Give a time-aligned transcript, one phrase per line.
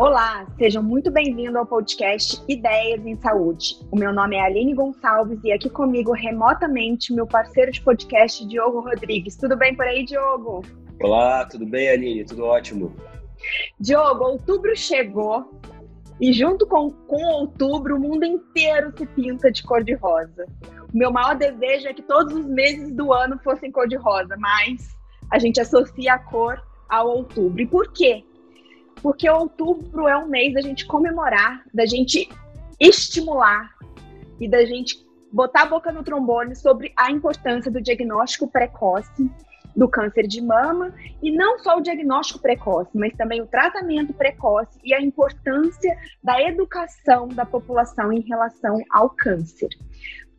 [0.00, 3.78] Olá, sejam muito bem-vindos ao podcast Ideias em Saúde.
[3.92, 8.80] O meu nome é Aline Gonçalves e aqui comigo remotamente meu parceiro de podcast, Diogo
[8.80, 9.36] Rodrigues.
[9.36, 10.64] Tudo bem por aí, Diogo?
[11.02, 12.24] Olá, tudo bem, Aline?
[12.24, 12.96] Tudo ótimo.
[13.78, 15.60] Diogo, outubro chegou
[16.18, 20.46] e junto com, com outubro o mundo inteiro se pinta de cor de rosa.
[20.94, 24.34] O meu maior desejo é que todos os meses do ano fossem cor de rosa,
[24.38, 24.96] mas
[25.30, 26.58] a gente associa a cor
[26.88, 27.60] ao outubro.
[27.60, 28.24] E por quê?
[29.02, 32.28] Porque outubro é um mês da gente comemorar, da gente
[32.78, 33.70] estimular
[34.38, 39.30] e da gente botar a boca no trombone sobre a importância do diagnóstico precoce
[39.76, 44.78] do câncer de mama e não só o diagnóstico precoce, mas também o tratamento precoce
[44.84, 49.68] e a importância da educação da população em relação ao câncer.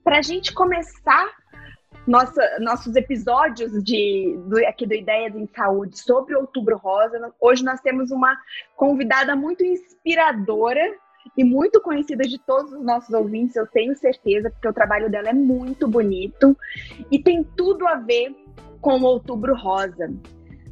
[0.03, 1.40] Para a gente começar
[2.07, 7.31] nossa, nossos episódios de, do, aqui do Ideias em Saúde sobre Outubro Rosa.
[7.39, 8.35] Hoje nós temos uma
[8.75, 10.81] convidada muito inspiradora
[11.37, 15.29] e muito conhecida de todos os nossos ouvintes, eu tenho certeza, porque o trabalho dela
[15.29, 16.57] é muito bonito
[17.11, 18.35] e tem tudo a ver
[18.81, 20.11] com Outubro Rosa.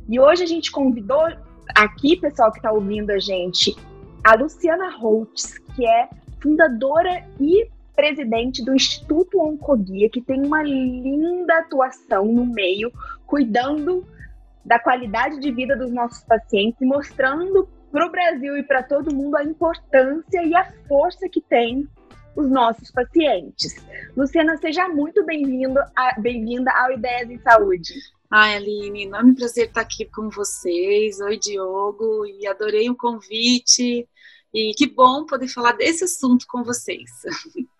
[0.07, 1.21] E hoje a gente convidou
[1.75, 3.75] aqui, pessoal que está ouvindo a gente,
[4.23, 6.09] a Luciana Holtz, que é
[6.41, 7.69] fundadora e
[7.99, 12.93] presidente do Instituto Oncoguia, que tem uma linda atuação no meio,
[13.27, 14.07] cuidando
[14.63, 19.13] da qualidade de vida dos nossos pacientes e mostrando para o Brasil e para todo
[19.13, 21.89] mundo a importância e a força que tem
[22.37, 23.75] os nossos pacientes.
[24.15, 27.95] Luciana, seja muito bem-vinda bem ao Ideias em Saúde.
[28.31, 31.19] Ai, Aline, enorme prazer estar aqui com vocês.
[31.19, 34.07] Oi, Diogo, e adorei o convite.
[34.53, 37.09] E que bom poder falar desse assunto com vocês.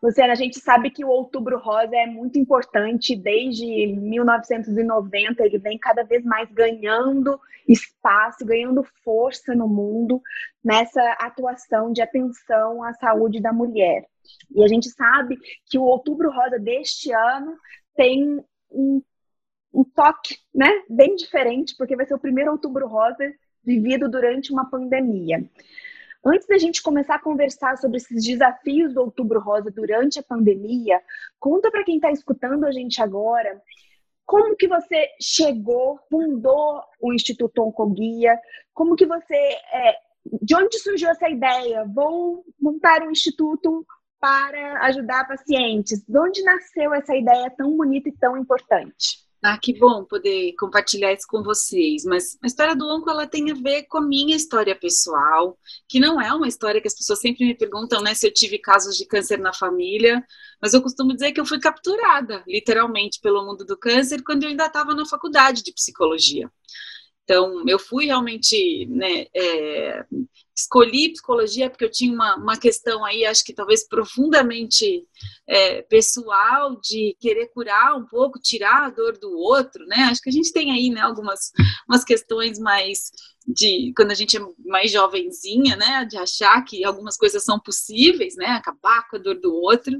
[0.00, 5.76] Luciana, a gente sabe que o Outubro Rosa é muito importante desde 1990, ele vem
[5.76, 10.22] cada vez mais ganhando espaço, ganhando força no mundo
[10.64, 14.06] nessa atuação de atenção à saúde da mulher.
[14.54, 17.56] E a gente sabe que o Outubro Rosa deste ano
[17.96, 19.02] tem um,
[19.74, 23.32] um toque né, bem diferente, porque vai ser o primeiro Outubro Rosa
[23.64, 25.44] vivido durante uma pandemia.
[26.28, 31.00] Antes da gente começar a conversar sobre esses desafios do Outubro Rosa durante a pandemia,
[31.40, 33.60] conta para quem está escutando a gente agora
[34.28, 38.38] como que você chegou, fundou o Instituto Oncoguia,
[38.74, 39.96] como que você, é,
[40.42, 41.86] de onde surgiu essa ideia?
[41.86, 43.86] Vou montar um instituto
[44.20, 46.04] para ajudar pacientes.
[46.06, 49.16] De onde nasceu essa ideia tão bonita e tão importante?
[49.42, 52.04] Ah, que bom poder compartilhar isso com vocês.
[52.04, 55.56] Mas a história do onco ela tem a ver com a minha história pessoal,
[55.88, 58.58] que não é uma história que as pessoas sempre me perguntam, né, se eu tive
[58.58, 60.24] casos de câncer na família.
[60.60, 64.48] Mas eu costumo dizer que eu fui capturada, literalmente, pelo mundo do câncer quando eu
[64.48, 66.50] ainda estava na faculdade de psicologia.
[67.24, 70.04] Então, eu fui realmente, né, é,
[70.58, 75.06] escolhi psicologia porque eu tinha uma, uma questão aí, acho que talvez profundamente
[75.46, 80.08] é, pessoal, de querer curar um pouco, tirar a dor do outro, né?
[80.10, 81.52] Acho que a gente tem aí, né, algumas
[81.88, 83.10] umas questões mais
[83.46, 88.36] de quando a gente é mais jovenzinha, né, de achar que algumas coisas são possíveis,
[88.36, 89.92] né, acabar com a dor do outro.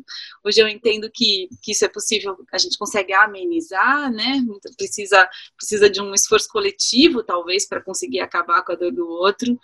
[0.45, 4.45] Hoje eu entendo que, que isso é possível, a gente consegue amenizar, né,
[4.77, 5.27] precisa,
[5.57, 9.59] precisa de um esforço coletivo, talvez, para conseguir acabar com a dor do outro.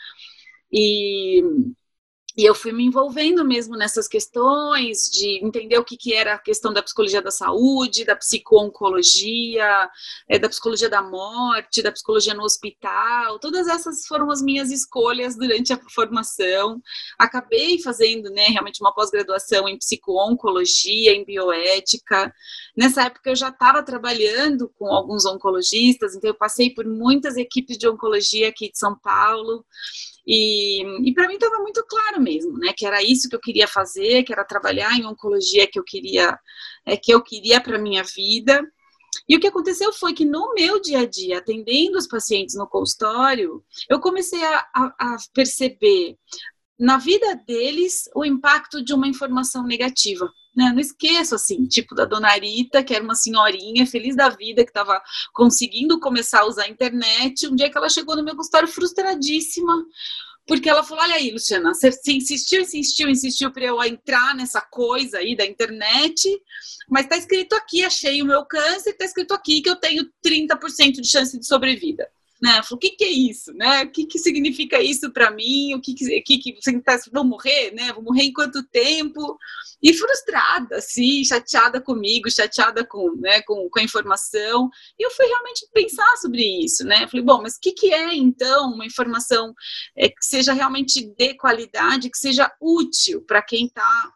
[0.74, 1.42] E
[2.36, 6.38] e eu fui me envolvendo mesmo nessas questões de entender o que, que era a
[6.38, 9.88] questão da psicologia da saúde, da psico-oncologia,
[10.28, 13.38] é, da psicologia da morte, da psicologia no hospital.
[13.38, 16.82] Todas essas foram as minhas escolhas durante a formação.
[17.16, 22.34] Acabei fazendo né, realmente uma pós-graduação em psico-oncologia, em bioética.
[22.76, 27.78] Nessa época eu já estava trabalhando com alguns oncologistas, então eu passei por muitas equipes
[27.78, 29.64] de oncologia aqui de São Paulo.
[30.26, 33.68] E, e para mim estava muito claro mesmo, né, que era isso que eu queria
[33.68, 36.38] fazer, que era trabalhar em oncologia que eu queria,
[36.86, 38.62] é, que eu queria para minha vida.
[39.28, 42.66] E o que aconteceu foi que no meu dia a dia, atendendo os pacientes no
[42.66, 46.16] consultório, eu comecei a, a, a perceber
[46.78, 50.28] na vida deles o impacto de uma informação negativa.
[50.56, 50.70] Né?
[50.70, 54.70] Não esqueço, assim, tipo da dona Rita, que era uma senhorinha feliz da vida, que
[54.70, 55.02] estava
[55.32, 57.46] conseguindo começar a usar a internet.
[57.46, 59.84] Um dia que ela chegou no meu consultório frustradíssima,
[60.46, 65.18] porque ela falou: Olha aí, Luciana, você insistiu, insistiu, insistiu para eu entrar nessa coisa
[65.18, 66.28] aí da internet,
[66.88, 71.00] mas está escrito aqui, achei o meu câncer, está escrito aqui que eu tenho 30%
[71.00, 72.08] de chance de sobrevida.
[72.42, 72.62] Né?
[72.62, 73.84] Falei, o que, que é isso, né?
[73.84, 75.74] O que, que significa isso para mim?
[75.74, 77.92] O que que, que, que você tá, vou morrer, né?
[77.92, 79.38] Vou morrer em quanto tempo?
[79.82, 84.68] E frustrada, assim, chateada comigo, chateada com, né, com, com a informação.
[84.98, 87.06] E eu fui realmente pensar sobre isso, né?
[87.08, 89.54] Falei, bom, mas o que, que é então uma informação
[89.96, 94.12] é, que seja realmente de qualidade, que seja útil para quem está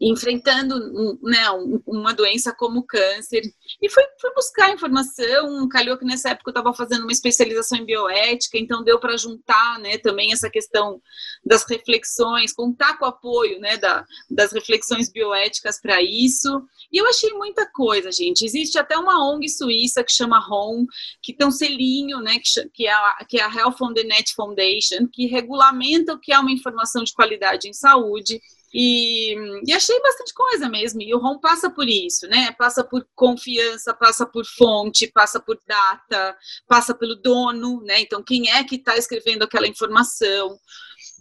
[0.00, 1.50] enfrentando né,
[1.86, 3.42] uma doença como câncer.
[3.80, 7.84] E fui, fui buscar informação, calhou que nessa época eu estava fazendo uma especialização em
[7.84, 11.00] bioética, então deu para juntar né, também essa questão
[11.44, 16.62] das reflexões, contar com o apoio né, da, das reflexões bioéticas para isso.
[16.92, 18.44] E eu achei muita coisa, gente.
[18.44, 20.86] Existe até uma ONG suíça que chama HOME,
[21.22, 24.04] que tem um selinho, né, que, que, é a, que é a Health on the
[24.04, 28.40] Net Foundation, que regulamenta o que é uma informação de qualidade em saúde.
[28.76, 31.00] E, e, achei bastante coisa mesmo.
[31.00, 32.50] E o ROM passa por isso, né?
[32.58, 36.36] Passa por confiança, passa por fonte, passa por data,
[36.66, 38.00] passa pelo dono, né?
[38.00, 40.58] Então, quem é que está escrevendo aquela informação?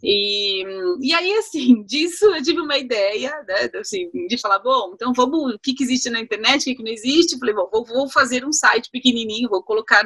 [0.06, 0.66] E,
[1.02, 5.54] e aí, assim, disso eu tive uma ideia, né, assim, de falar, bom, então vamos,
[5.54, 7.40] o que, que existe na internet, o que, que não existe?
[7.40, 10.04] Falei, bom, vou, vou fazer um site pequenininho, vou colocar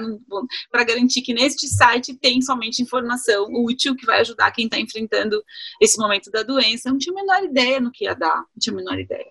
[0.72, 5.44] para garantir que neste site tem somente informação útil que vai ajudar quem está enfrentando
[5.82, 6.90] esse momento da doença.
[6.90, 9.26] Eu não tinha a menor ideia no que ia dar, não tinha a menor ideia.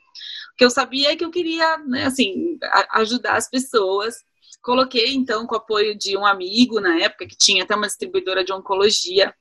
[0.52, 2.58] O que eu sabia é que eu queria, né, assim,
[2.94, 4.16] ajudar as pessoas
[4.62, 8.42] coloquei então com o apoio de um amigo na época que tinha até uma distribuidora
[8.42, 9.32] de oncologia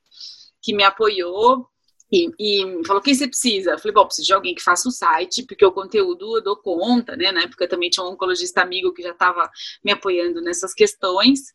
[0.65, 1.69] que me apoiou
[2.11, 3.71] e, e falou: quem você precisa?
[3.71, 6.57] Eu falei: bom, preciso de alguém que faça o site, porque o conteúdo eu dou
[6.57, 7.31] conta, né?
[7.31, 9.49] Na época também tinha um oncologista amigo que já estava
[9.83, 11.53] me apoiando nessas questões.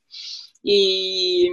[0.64, 1.48] E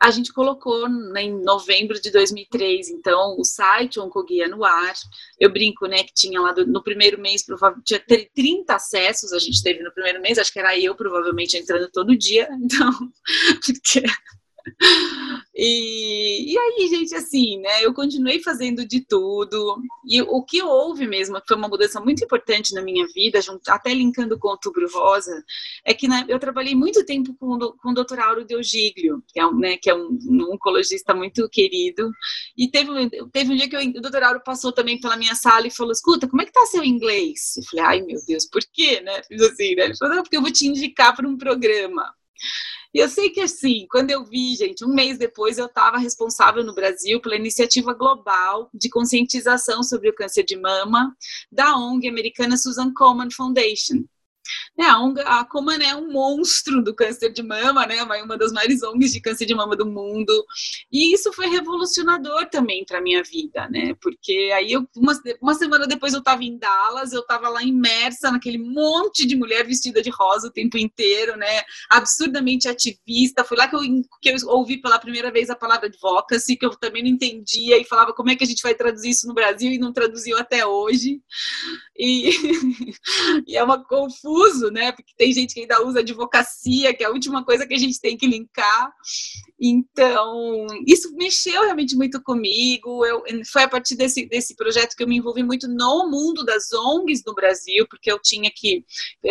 [0.00, 4.94] a gente colocou né, em novembro de 2003, então, o site Oncoguia no ar.
[5.40, 7.44] Eu brinco, né, que tinha lá do, no primeiro mês,
[7.84, 8.00] tinha
[8.34, 12.16] 30 acessos, a gente teve no primeiro mês, acho que era eu provavelmente entrando todo
[12.16, 12.92] dia, então,
[13.64, 14.02] porque
[15.54, 17.84] e, e aí, gente, assim, né?
[17.84, 19.80] Eu continuei fazendo de tudo.
[20.06, 23.68] E o que houve mesmo, que foi uma mudança muito importante na minha vida, junto,
[23.68, 25.44] até linkando com o Outubro Rosa,
[25.84, 28.20] é que né, eu trabalhei muito tempo com, com o Dr.
[28.20, 32.10] Auro Deugiglio, que é, um, né, que é um, um, oncologista muito querido.
[32.56, 32.90] E teve,
[33.32, 34.22] teve um dia que eu, o Dr.
[34.22, 37.56] Auro passou também pela minha sala e falou: Escuta, como é que tá seu inglês?
[37.56, 39.22] Eu falei: Ai, meu Deus, por quê, né?
[39.22, 39.84] Fiz assim, né?
[39.84, 42.14] Ele falou: Não, porque eu vou te indicar para um programa.
[42.94, 46.64] E eu sei que assim, quando eu vi, gente, um mês depois eu estava responsável
[46.64, 51.14] no Brasil pela iniciativa global de conscientização sobre o câncer de mama
[51.52, 54.04] da ONG americana Susan Komen Foundation.
[54.76, 58.02] Né, a, a Coman é um monstro do câncer de mama, né?
[58.02, 60.32] Uma das maiores ONGs de câncer de mama do mundo.
[60.90, 63.94] E isso foi revolucionador também para minha vida, né?
[64.00, 68.30] Porque aí eu, uma, uma semana depois eu estava em Dallas, eu estava lá imersa
[68.30, 71.62] naquele monte de mulher vestida de rosa o tempo inteiro, né?
[71.90, 73.44] Absurdamente ativista.
[73.44, 73.80] Foi lá que eu,
[74.20, 77.84] que eu ouvi pela primeira vez a palavra advocacy, que eu também não entendia e
[77.84, 80.66] falava como é que a gente vai traduzir isso no Brasil e não traduziu até
[80.66, 81.20] hoje.
[81.96, 82.30] E,
[83.46, 83.82] e é uma
[84.36, 84.92] confuso, né?
[84.92, 88.00] Porque tem gente que ainda usa advocacia, que é a última coisa que a gente
[88.00, 88.92] tem que linkar.
[89.58, 93.04] Então, isso mexeu realmente muito comigo.
[93.04, 96.72] Eu, foi a partir desse, desse projeto que eu me envolvi muito no mundo das
[96.72, 98.84] ONGs no Brasil, porque eu tinha que.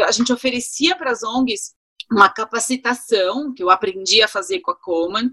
[0.06, 1.76] A gente oferecia para as ONGs
[2.12, 5.32] uma capacitação que eu aprendi a fazer com a Coman.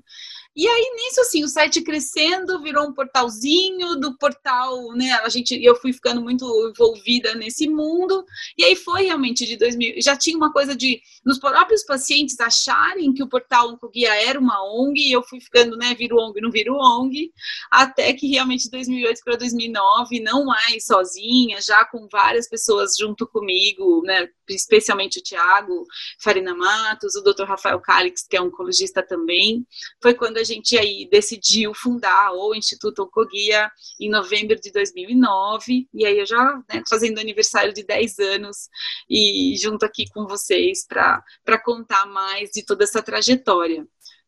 [0.54, 5.10] E aí, nisso, assim, o site crescendo, virou um portalzinho do portal, né?
[5.25, 8.23] A gente, eu fui ficando muito envolvida nesse mundo.
[8.59, 9.94] E aí foi realmente de 2000.
[10.02, 14.62] Já tinha uma coisa de, nos próprios pacientes acharem que o portal Oncoguia era uma
[14.62, 15.94] ONG, e eu fui ficando, né?
[15.94, 17.32] Viro ONG, não viro ONG,
[17.71, 23.26] até que realmente de 2008 para 2009, não mais sozinha, já com várias pessoas junto
[23.26, 24.28] comigo, né?
[24.50, 25.87] Especialmente o Tiago
[26.23, 27.44] Farina Matos, o Dr.
[27.44, 29.66] Rafael Calix, que é oncologista também.
[30.02, 33.70] Foi quando a gente aí decidiu fundar o Instituto Oncoguia
[34.00, 38.68] em novembro de 2009, e aí eu já né, fazendo aniversário de 10 anos
[39.08, 43.87] e junto aqui com vocês para contar mais de toda essa trajetória.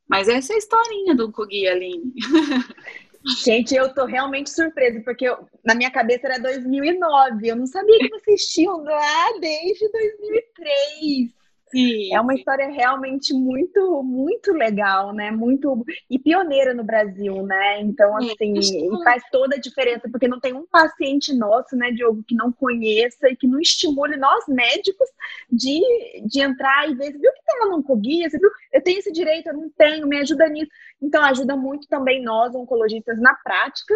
[0.08, 2.12] Mas essa é a historinha do Oncoguia, Aline.
[3.42, 7.48] Gente, eu tô realmente surpresa, porque eu, na minha cabeça era 2009.
[7.48, 11.43] Eu não sabia que vocês tinham lá desde 2003.
[11.74, 12.14] Sim.
[12.14, 15.32] É uma história realmente muito, muito legal, né?
[15.32, 17.80] Muito e pioneira no Brasil, né?
[17.80, 18.54] Então, assim,
[19.02, 23.28] faz toda a diferença, porque não tem um paciente nosso, né, Diogo, que não conheça
[23.28, 25.08] e que não estimule nós médicos
[25.50, 25.80] de,
[26.24, 28.30] de entrar e ver, você viu que tem no Oncoguia?
[28.30, 28.50] Você viu?
[28.72, 30.70] Eu tenho esse direito, eu não tenho, me ajuda nisso.
[31.02, 33.94] Então, ajuda muito também nós, oncologistas, na prática,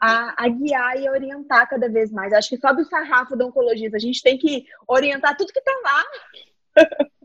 [0.00, 2.32] a, a, guiar e orientar cada vez mais.
[2.32, 3.96] Acho que sobe o sarrafo do oncologista.
[3.96, 6.04] A gente tem que orientar tudo que está lá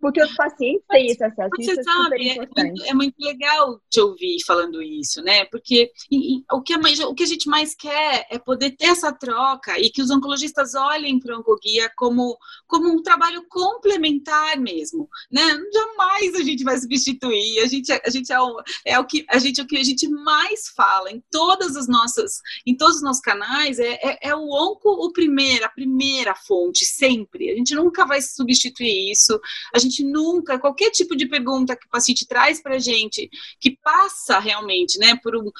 [0.00, 1.50] Porque os pacientes têm esse acesso.
[1.56, 5.44] Você isso é sabe, é muito, é muito, legal te ouvir falando isso, né?
[5.46, 6.78] Porque e, e, o, que a,
[7.08, 10.74] o que a gente mais quer é poder ter essa troca e que os oncologistas
[10.74, 15.42] olhem para o Oncoguia como, como um trabalho complementar mesmo, né?
[15.72, 17.60] Jamais a gente vai substituir.
[17.60, 19.84] A gente, a gente é, o, é o que a gente é o que a
[19.84, 24.34] gente mais fala em todas as nossas, em todos os nossos canais é, é, é
[24.34, 27.50] o onco o primeiro, a primeira fonte sempre.
[27.50, 29.40] A gente nunca vai substituir isso.
[29.74, 33.30] A gente nunca, qualquer tipo de pergunta que o paciente traz para a gente,
[33.60, 35.50] que passa realmente, né, por um,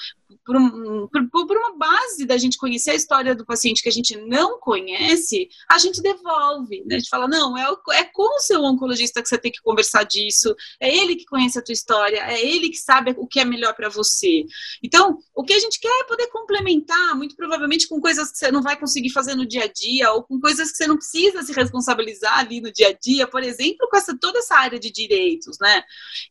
[0.45, 3.91] por, um, por, por, uma base da gente conhecer a história do paciente que a
[3.91, 6.83] gente não conhece, a gente devolve.
[6.85, 6.95] Né?
[6.95, 10.03] A gente fala, não, é, é com o seu oncologista que você tem que conversar
[10.03, 13.45] disso, é ele que conhece a tua história, é ele que sabe o que é
[13.45, 14.45] melhor para você.
[14.81, 18.51] Então, o que a gente quer é poder complementar, muito provavelmente com coisas que você
[18.51, 21.41] não vai conseguir fazer no dia a dia, ou com coisas que você não precisa
[21.43, 24.91] se responsabilizar ali no dia a dia, por exemplo, com essa, toda essa área de
[24.91, 25.83] direitos, né?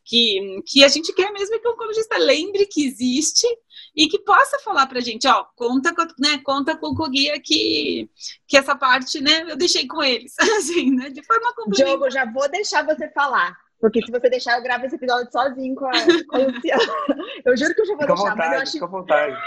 [0.05, 3.47] Que, que a gente quer mesmo que o oncologista lembre que existe
[3.95, 7.39] e que possa falar para a gente, ó, conta com, né, conta com o Coguia
[7.39, 8.09] que,
[8.47, 11.85] que essa parte, né, eu deixei com eles, assim, né, de forma complementar.
[11.85, 13.55] Diogo, já vou deixar você falar.
[13.79, 15.91] Porque se você deixar, eu gravo esse episódio sozinho com a,
[16.29, 16.83] com a Luciana.
[17.45, 18.71] Eu juro que eu já vou fica deixar, vontade, mas eu acho...
[18.71, 19.37] Fica à vontade,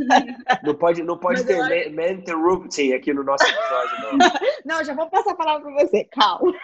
[0.64, 1.94] não pode, não pode ter acho...
[1.94, 4.18] man interrupting aqui no nosso episódio, não.
[4.64, 6.54] não, já vou passar a palavra para você, calma.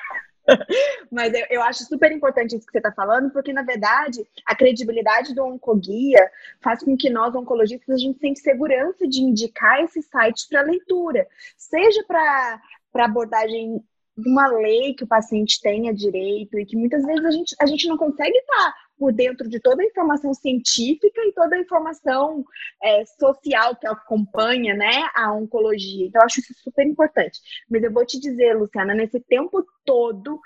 [1.10, 4.54] Mas eu, eu, acho super importante isso que você está falando, porque, na verdade, a
[4.54, 10.06] credibilidade do Oncoguia faz com que nós, oncologistas, a gente sente segurança de indicar esses
[10.06, 11.26] sites para leitura,
[11.56, 12.60] seja para
[12.94, 13.82] abordagem
[14.16, 17.66] de uma lei que o paciente tenha direito e que muitas vezes a gente, a
[17.66, 22.44] gente não consegue estar por dentro de toda a informação científica e toda a informação
[22.82, 26.06] é, social que acompanha né, a oncologia.
[26.06, 27.38] Então, eu acho isso super importante.
[27.70, 30.40] Mas eu vou te dizer, Luciana, nesse tempo todo,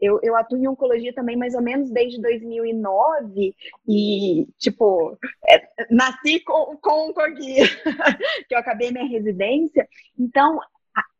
[0.00, 3.54] eu, eu atuo em oncologia também mais ou menos desde 2009
[3.88, 5.18] e, tipo,
[5.48, 7.64] é, nasci com, com oncologia,
[8.48, 9.88] que eu acabei minha residência.
[10.18, 10.58] Então,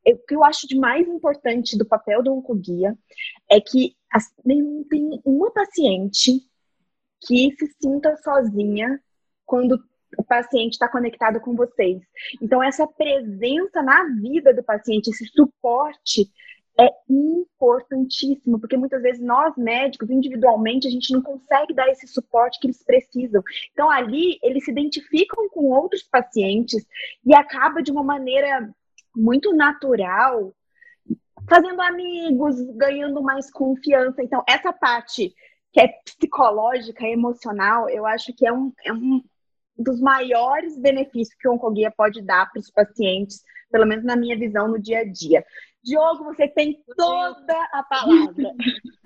[0.07, 2.97] o que eu acho de mais importante do papel do oncoguia
[3.51, 3.97] é que
[4.45, 6.43] não tem uma paciente
[7.27, 9.01] que se sinta sozinha
[9.45, 9.83] quando
[10.17, 12.01] o paciente está conectado com vocês.
[12.41, 16.31] Então, essa presença na vida do paciente, esse suporte,
[16.79, 22.59] é importantíssimo, porque muitas vezes nós médicos, individualmente, a gente não consegue dar esse suporte
[22.59, 23.43] que eles precisam.
[23.73, 26.85] Então, ali, eles se identificam com outros pacientes
[27.25, 28.69] e acaba de uma maneira
[29.15, 30.53] muito natural,
[31.49, 34.23] fazendo amigos, ganhando mais confiança.
[34.23, 35.33] Então, essa parte
[35.75, 39.21] que é psicológica, emocional, eu acho que é um, é um
[39.77, 44.39] dos maiores benefícios que o Oncoguia pode dar para os pacientes, pelo menos na minha
[44.39, 45.45] visão no dia a dia.
[45.83, 48.53] Diogo, você tem toda a palavra.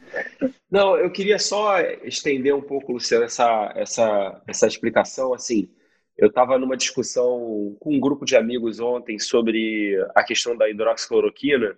[0.70, 5.32] Não, eu queria só estender um pouco, Luciano, essa, essa, essa explicação.
[5.32, 5.70] Assim,
[6.18, 11.74] eu estava numa discussão com um grupo de amigos ontem sobre a questão da hidroxicloroquina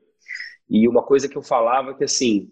[0.69, 2.51] e uma coisa que eu falava que, assim,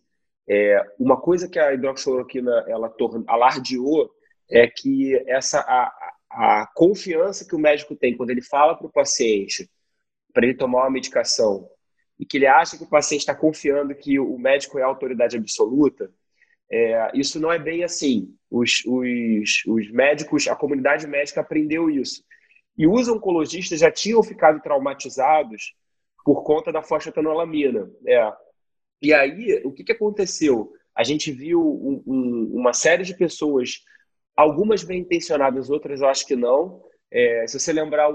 [0.49, 4.11] é, uma coisa que a hidroxicloroquina ela torna, alardeou
[4.51, 5.93] é que essa a,
[6.31, 9.71] a confiança que o médico tem quando ele fala para o paciente
[10.33, 11.69] para ele tomar uma medicação
[12.19, 15.37] e que ele acha que o paciente está confiando que o médico é a autoridade
[15.37, 16.11] absoluta,
[16.71, 18.35] é, isso não é bem assim.
[18.51, 22.23] Os, os, os médicos, a comunidade médica aprendeu isso.
[22.77, 25.75] E os oncologistas já tinham ficado traumatizados
[26.25, 27.91] por conta da fosfatanolamina.
[28.07, 28.33] É,
[29.01, 30.73] e aí, o que, que aconteceu?
[30.95, 33.85] A gente viu um, um, uma série de pessoas,
[34.37, 36.83] algumas bem intencionadas, outras eu acho que não.
[37.11, 38.09] É, se você lembrar,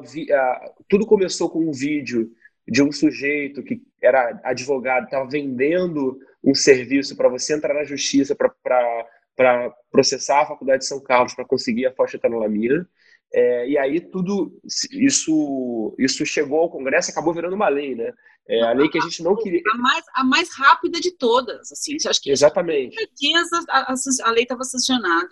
[0.87, 2.31] tudo começou com um vídeo
[2.67, 8.35] de um sujeito que era advogado, estava vendendo um serviço para você entrar na justiça
[8.35, 12.87] para processar a Faculdade de São Carlos para conseguir a fosfetanolamina.
[13.33, 14.59] É, e aí tudo
[14.91, 18.13] isso isso chegou ao Congresso e acabou virando uma lei, né?
[18.47, 19.61] É a lei que a gente não queria.
[19.73, 21.95] A mais, a mais rápida de todas, assim.
[22.05, 22.95] Acho que Exatamente.
[23.19, 23.93] dias a,
[24.25, 25.29] a, lei estava sancionada.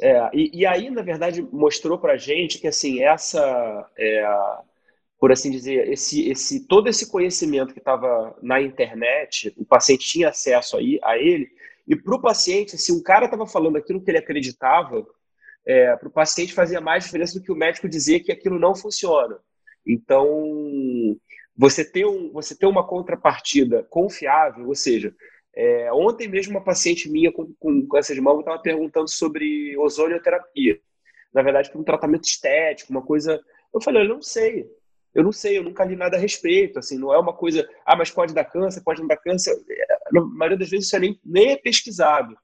[0.00, 4.28] É, e, e, aí, na verdade, mostrou para gente que assim essa, é,
[5.20, 10.28] por assim dizer, esse, esse todo esse conhecimento que estava na internet, o paciente tinha
[10.28, 11.48] acesso aí a ele.
[11.86, 15.06] E para o paciente, se um cara estava falando aquilo que ele acreditava,
[15.68, 18.74] é, para o paciente fazia mais diferença do que o médico dizer que aquilo não
[18.74, 19.38] funciona.
[19.86, 20.26] Então,
[21.54, 25.14] você ter, um, você ter uma contrapartida confiável, ou seja,
[25.54, 30.80] é, ontem mesmo uma paciente minha com, com câncer de mama estava perguntando sobre ozonioterapia.
[31.34, 33.38] Na verdade, para um tratamento estético, uma coisa.
[33.74, 34.66] Eu falei, eu não sei.
[35.14, 37.94] eu não sei, eu nunca li nada a respeito, assim, não é uma coisa, ah,
[37.94, 41.00] mas pode dar câncer, pode não dar câncer, é, na maioria das vezes isso é
[41.00, 42.34] nem, nem é pesquisado.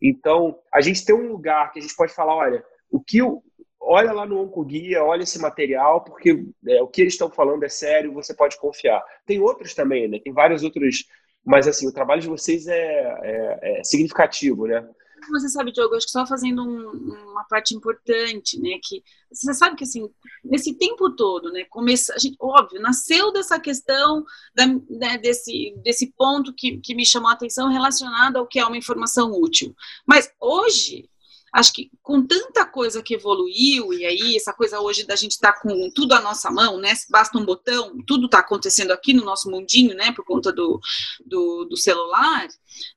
[0.00, 3.42] Então, a gente tem um lugar que a gente pode falar, olha, o que eu,
[3.80, 7.68] olha lá no Oncoguia, olha esse material, porque é, o que eles estão falando é
[7.68, 9.02] sério, você pode confiar.
[9.26, 10.20] Tem outros também, né?
[10.22, 11.06] Tem vários outros,
[11.44, 14.86] mas assim, o trabalho de vocês é, é, é significativo, né?
[15.30, 16.90] Você sabe, Diogo, acho que só fazendo um,
[17.30, 18.78] uma parte importante, né?
[18.82, 20.08] Que você sabe que assim,
[20.44, 21.64] nesse tempo todo, né?
[21.70, 27.06] Começa, a gente, óbvio, nasceu dessa questão da, né, desse, desse ponto que, que me
[27.06, 29.74] chamou a atenção relacionado ao que é uma informação útil.
[30.04, 31.08] Mas hoje
[31.52, 35.52] acho que com tanta coisa que evoluiu, e aí essa coisa hoje da gente estar
[35.52, 36.92] tá com tudo à nossa mão, né?
[37.10, 40.12] Basta um botão, tudo está acontecendo aqui no nosso mundinho, né?
[40.12, 40.80] Por conta do,
[41.26, 42.48] do, do celular.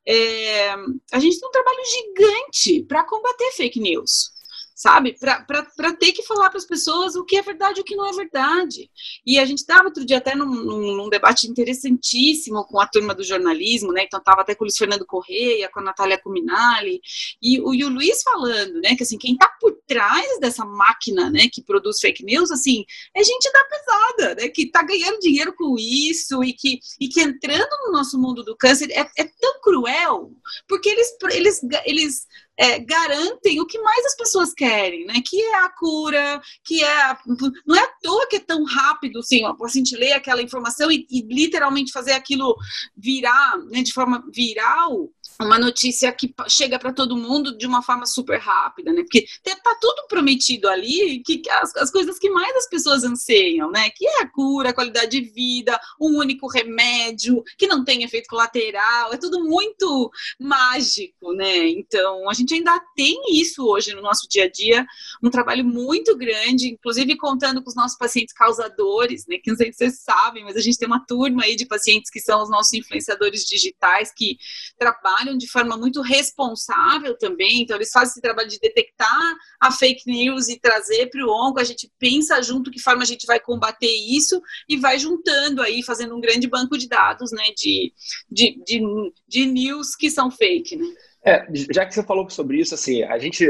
[0.07, 0.71] É,
[1.11, 4.34] a gente tem um trabalho gigante para combater fake news
[4.75, 5.17] sabe?
[5.17, 8.05] Para ter que falar para as pessoas o que é verdade e o que não
[8.05, 8.91] é verdade.
[9.25, 13.15] E a gente estava outro dia até num, num, num, debate interessantíssimo com a turma
[13.15, 14.03] do jornalismo, né?
[14.03, 16.99] Então estava até com o Luiz Fernando Correia, com a Natália Cuminali,
[17.41, 18.95] e, o, e o Luiz falando, né?
[18.97, 21.47] Que assim, quem está por trás dessa máquina, né?
[21.49, 22.83] Que produz fake news, assim,
[23.15, 24.49] é gente da pesada, né?
[24.49, 28.57] Que está ganhando dinheiro com isso e que, e que entrando no nosso mundo do
[28.57, 30.33] câncer é, é tão cruel,
[30.67, 35.15] porque eles, eles, eles é, garantem o que mais as pessoas querem, né?
[35.25, 37.01] Que é a cura, que é.
[37.03, 37.19] A,
[37.65, 41.05] não é à toa que é tão rápido, assim, ó, paciente ler aquela informação e,
[41.09, 42.55] e literalmente fazer aquilo
[42.95, 45.09] virar, né, de forma viral,
[45.41, 49.01] uma notícia que chega para todo mundo de uma forma super rápida, né?
[49.01, 53.89] Porque tá tudo prometido ali, que as, as, coisas que mais as pessoas anseiam, né?
[53.89, 58.27] Que é a cura, a qualidade de vida, um único remédio, que não tem efeito
[58.27, 61.67] colateral, é tudo muito mágico, né?
[61.69, 64.85] Então, a gente ainda tem isso hoje no nosso dia a dia,
[65.23, 69.37] um trabalho muito grande, inclusive contando com os nossos pacientes causadores, né?
[69.37, 72.09] Que não sei se vocês sabem, mas a gente tem uma turma aí de pacientes
[72.09, 74.37] que são os nossos influenciadores digitais que
[74.77, 79.71] trabalham trabalham de forma muito responsável também, então eles fazem esse trabalho de detectar a
[79.71, 83.25] fake news e trazer para o onco, a gente pensa junto que forma a gente
[83.25, 87.91] vai combater isso e vai juntando aí, fazendo um grande banco de dados, né, de,
[88.29, 88.81] de, de,
[89.27, 90.85] de news que são fake, né.
[91.25, 93.45] É, já que você falou sobre isso, assim, a gente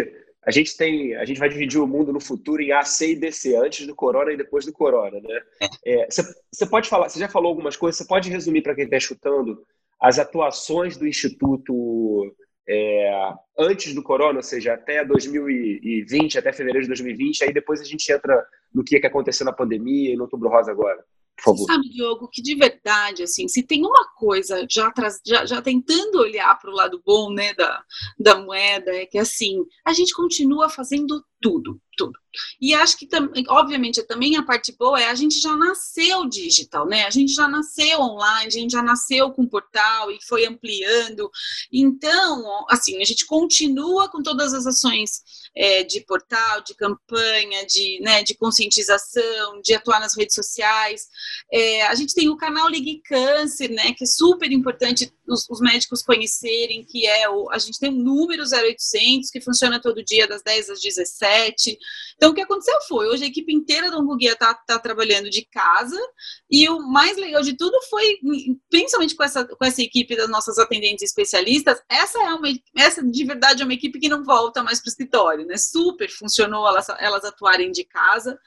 [0.48, 3.16] a gente tem, a gente vai dividir o mundo no futuro em A, C e
[3.16, 5.42] DC, antes do corona e depois do corona, né?
[5.84, 6.22] É, você,
[6.52, 9.66] você pode falar, você já falou algumas coisas, você pode resumir para quem está escutando
[10.06, 12.32] as atuações do Instituto
[12.70, 17.84] é, antes do corona, ou seja, até 2020, até fevereiro de 2020, aí depois a
[17.84, 21.04] gente entra no que, é que aconteceu na pandemia e no Outubro Rosa agora.
[21.38, 21.66] Por favor.
[21.66, 24.94] Sabe, Diogo, que de verdade, assim, se tem uma coisa, já,
[25.26, 27.84] já, já tentando olhar para o lado bom né, da,
[28.20, 32.20] da moeda, é que assim, a gente continua fazendo tudo, tudo.
[32.60, 33.08] E acho que,
[33.50, 37.06] obviamente, também a parte boa é a gente já nasceu digital, né?
[37.06, 41.30] A gente já nasceu online, a gente já nasceu com portal e foi ampliando.
[41.72, 45.22] Então, assim, a gente continua com todas as ações
[45.56, 51.08] é, de portal, de campanha, de, né, de conscientização, de atuar nas redes sociais.
[51.52, 55.60] É, a gente tem o canal Ligue Câncer, né, que é super importante os, os,
[55.62, 60.28] médicos conhecerem, que é o, a gente tem um número 0800 que funciona todo dia
[60.28, 61.35] das 10 às 17.
[62.16, 65.46] Então, o que aconteceu foi, hoje a equipe inteira do Oncoguia está tá trabalhando de
[65.46, 66.00] casa
[66.50, 68.20] e o mais legal de tudo foi,
[68.70, 73.24] principalmente com essa, com essa equipe das nossas atendentes especialistas, essa é uma, essa de
[73.26, 75.58] verdade é uma equipe que não volta mais para o escritório né?
[75.58, 78.38] Super funcionou elas, elas atuarem de casa.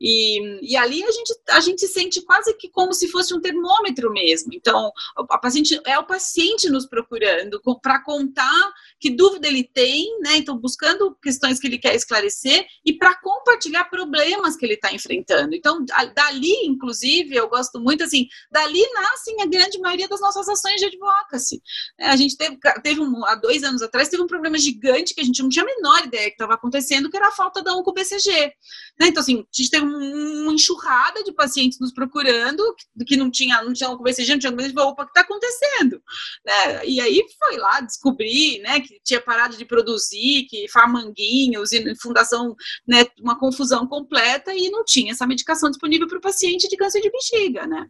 [0.00, 4.10] E, e ali a gente, a gente sente quase que como se fosse um termômetro
[4.12, 4.52] mesmo.
[4.52, 8.72] Então, a paciente é o paciente nos procurando para contar
[9.04, 10.38] que dúvida ele tem, né?
[10.38, 15.54] Então, buscando questões que ele quer esclarecer e para compartilhar problemas que ele está enfrentando.
[15.54, 20.76] Então, dali, inclusive, eu gosto muito assim, dali nascem a grande maioria das nossas ações
[20.76, 21.62] de advocacy.
[22.00, 25.20] É, a gente teve, teve um, há dois anos atrás, teve um problema gigante que
[25.20, 27.76] a gente não tinha a menor ideia que estava acontecendo, que era a falta da
[27.76, 28.30] OncoBCG.
[28.98, 29.08] Né?
[29.08, 32.62] Então, assim, a gente teve uma enxurrada de pacientes nos procurando,
[33.06, 36.02] que, não tinha, não tinha OncoBCG, não tinha OncoBCG, opa, o que está acontecendo?
[36.42, 36.86] Né?
[36.86, 42.54] E aí foi lá descobrir, né, que tinha parado de produzir, que farmanguinhos e fundação,
[42.86, 47.00] né, uma confusão completa e não tinha essa medicação disponível para o paciente de câncer
[47.00, 47.88] de bexiga, né?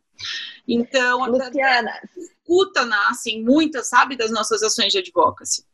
[0.67, 5.65] Então, Luciana, escuta nascem muitas, sabe, das nossas ações de advocacy.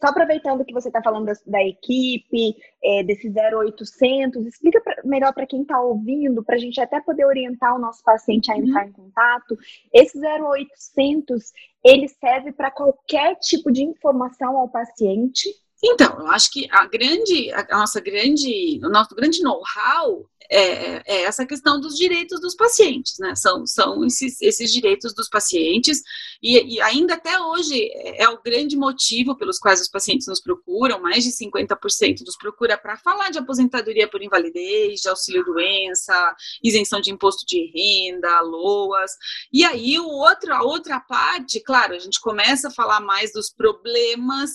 [0.00, 5.32] Só aproveitando que você está falando da, da equipe, é, desse 0800, explica pra, melhor
[5.32, 8.84] para quem está ouvindo, para a gente até poder orientar o nosso paciente a entrar
[8.84, 8.88] uhum.
[8.88, 9.56] em contato.
[9.92, 11.52] Esse 0800,
[11.84, 15.48] ele serve para qualquer tipo de informação ao paciente?
[15.86, 21.22] Então, eu acho que a grande, a nossa grande, o nosso grande know-how é, é,
[21.24, 23.34] essa questão dos direitos dos pacientes, né?
[23.34, 26.02] São, são esses, esses direitos dos pacientes,
[26.42, 30.40] e, e, ainda até hoje é, é o grande motivo pelos quais os pacientes nos
[30.40, 37.00] procuram, mais de 50% nos procura para falar de aposentadoria por invalidez, de auxílio-doença, isenção
[37.00, 39.12] de imposto de renda, LOAS,
[39.52, 43.50] e aí o outro, a outra parte, claro, a gente começa a falar mais dos
[43.50, 44.50] problemas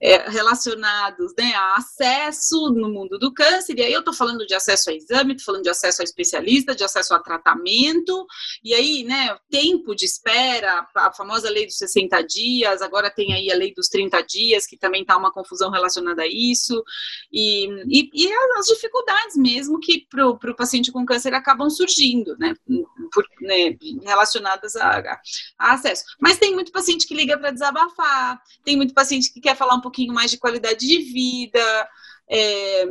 [0.00, 4.54] é, relacionados né, a acesso no mundo do câncer, e aí eu estou falando de
[4.54, 8.26] acesso a exame, falando de acesso a especialista, de acesso a tratamento,
[8.62, 13.50] e aí, né, tempo de espera, a famosa lei dos 60 dias, agora tem aí
[13.50, 16.82] a lei dos 30 dias, que também está uma confusão relacionada a isso,
[17.32, 22.54] e, e, e as dificuldades mesmo que para o paciente com câncer acabam surgindo, né,
[23.14, 25.20] por, né relacionadas a,
[25.58, 26.04] a, acesso.
[26.20, 29.80] Mas tem muito paciente que liga para desabafar, tem muito paciente que quer falar um
[29.80, 31.88] pouquinho mais de qualidade de vida,
[32.28, 32.86] é,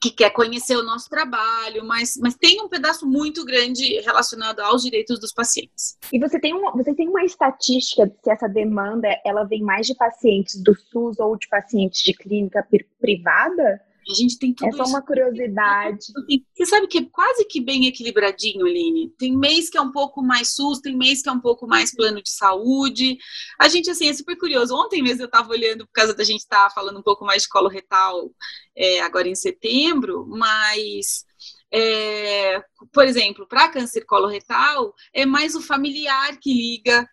[0.00, 4.82] que quer conhecer o nosso trabalho, mas, mas tem um pedaço muito grande relacionado aos
[4.82, 5.96] direitos dos pacientes.
[6.12, 9.94] E você tem, um, você tem uma estatística se essa demanda ela vem mais de
[9.94, 12.66] pacientes do SUS ou de pacientes de clínica
[13.00, 13.80] privada?
[14.08, 16.06] A gente tem tudo É só uma curiosidade.
[16.54, 19.10] Você sabe que é quase que bem equilibradinho, Aline.
[19.18, 21.94] Tem mês que é um pouco mais SUS, tem mês que é um pouco mais
[21.94, 23.18] plano de saúde.
[23.58, 24.74] A gente, assim, é super curioso.
[24.76, 27.42] Ontem mesmo eu estava olhando, por causa da gente estar tá falando um pouco mais
[27.42, 28.30] de colo retal
[28.76, 31.24] é, agora em setembro, mas...
[31.72, 37.06] É, por exemplo, para câncer coloretal, é mais o familiar que liga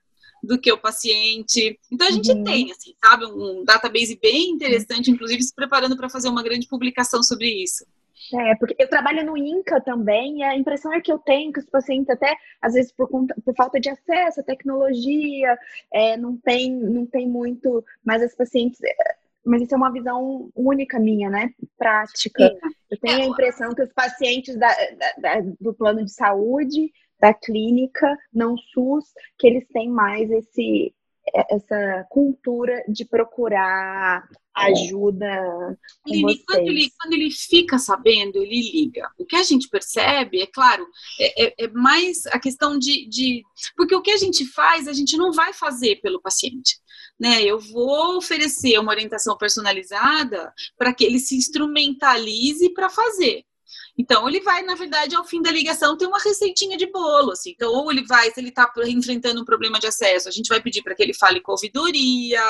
[0.44, 1.80] do que o paciente.
[1.92, 2.44] Então a gente uhum.
[2.44, 7.24] tem, assim, sabe, um database bem interessante, inclusive se preparando para fazer uma grande publicação
[7.24, 7.86] sobre isso.
[8.34, 11.60] É, porque eu trabalho no INCA também, e a impressão é que eu tenho que
[11.60, 15.58] os pacientes até, às vezes, por, conta, por falta de acesso à tecnologia,
[15.94, 20.50] é, não, tem, não tem muito, mas os pacientes é, mas isso é uma visão
[20.56, 21.54] única minha, né?
[21.78, 22.48] Prática.
[22.48, 22.58] Sim.
[22.90, 26.92] Eu tenho a impressão que os pacientes da, da, da, do plano de saúde
[27.24, 29.06] da clínica, não SUS,
[29.40, 30.94] que eles têm mais esse,
[31.50, 35.26] essa cultura de procurar ajuda.
[36.06, 39.10] Ele, quando, ele, quando ele fica sabendo, ele liga.
[39.18, 40.86] O que a gente percebe, é claro,
[41.18, 43.42] é, é, é mais a questão de, de.
[43.78, 46.78] Porque o que a gente faz, a gente não vai fazer pelo paciente.
[47.18, 53.46] Né, eu vou oferecer uma orientação personalizada para que ele se instrumentalize para fazer.
[53.98, 57.52] Então, ele vai, na verdade, ao fim da ligação, ter uma receitinha de bolo, assim.
[57.52, 60.62] Então, ou ele vai, se ele está enfrentando um problema de acesso, a gente vai
[60.62, 62.42] pedir para que ele fale com ouvidoria,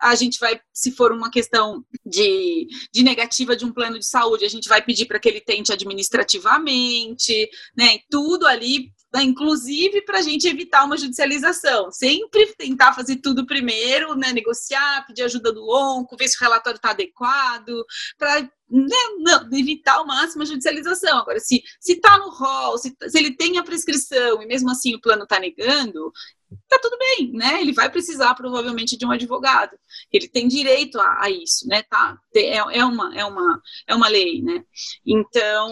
[0.00, 4.44] a gente vai, se for uma questão de, de negativa de um plano de saúde,
[4.44, 7.98] a gente vai pedir para que ele tente administrativamente, né?
[8.10, 11.90] Tudo ali né, inclusive para a gente evitar uma judicialização.
[11.92, 16.76] Sempre tentar fazer tudo primeiro, né, negociar, pedir ajuda do ONCO, ver se o relatório
[16.76, 17.84] está adequado,
[18.16, 21.18] para né, evitar ao máximo a judicialização.
[21.18, 25.00] Agora, se está no rol, se, se ele tem a prescrição e mesmo assim o
[25.00, 26.12] plano está negando,
[26.68, 27.60] tá tudo bem, né?
[27.60, 29.76] Ele vai precisar provavelmente de um advogado.
[30.12, 31.82] Ele tem direito a, a isso, né?
[31.82, 32.16] Tá?
[32.34, 34.64] É, é, uma, é, uma, é uma lei, né?
[35.06, 35.70] Então,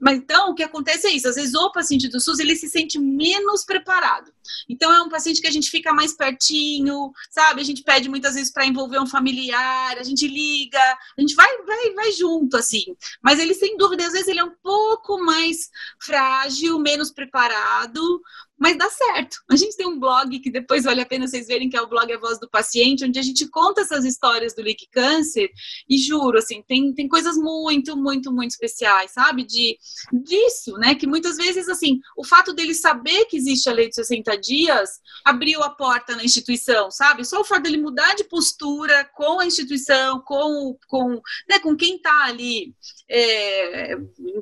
[0.00, 1.28] mas então o que acontece é isso.
[1.28, 4.32] Às vezes o paciente do SUS ele se sente menos preparado.
[4.68, 7.60] Então é um paciente que a gente fica mais pertinho, sabe?
[7.60, 10.80] A gente pede muitas vezes para envolver um familiar, a gente liga,
[11.16, 12.84] a gente vai, vai, vai junto assim.
[13.22, 15.68] Mas ele sem dúvida às vezes ele é um pouco mais
[16.00, 18.20] frágil, menos preparado,
[18.58, 19.36] mas dá certo.
[19.48, 21.86] A gente tem um blog que depois vale a pena vocês verem, que é o
[21.86, 25.50] blog A Voz do Paciente, onde a gente conta essas histórias do Leak Câncer,
[25.88, 29.44] e juro, assim, tem, tem coisas muito, muito, muito especiais, sabe?
[29.44, 29.78] De,
[30.12, 30.94] disso, né?
[30.94, 35.00] Que muitas vezes, assim, o fato dele saber que existe a lei de 60 dias
[35.24, 37.24] abriu a porta na instituição, sabe?
[37.24, 41.96] Só o fato dele mudar de postura com a instituição, com, com, né, com quem
[41.96, 42.74] está ali,
[43.08, 43.96] é,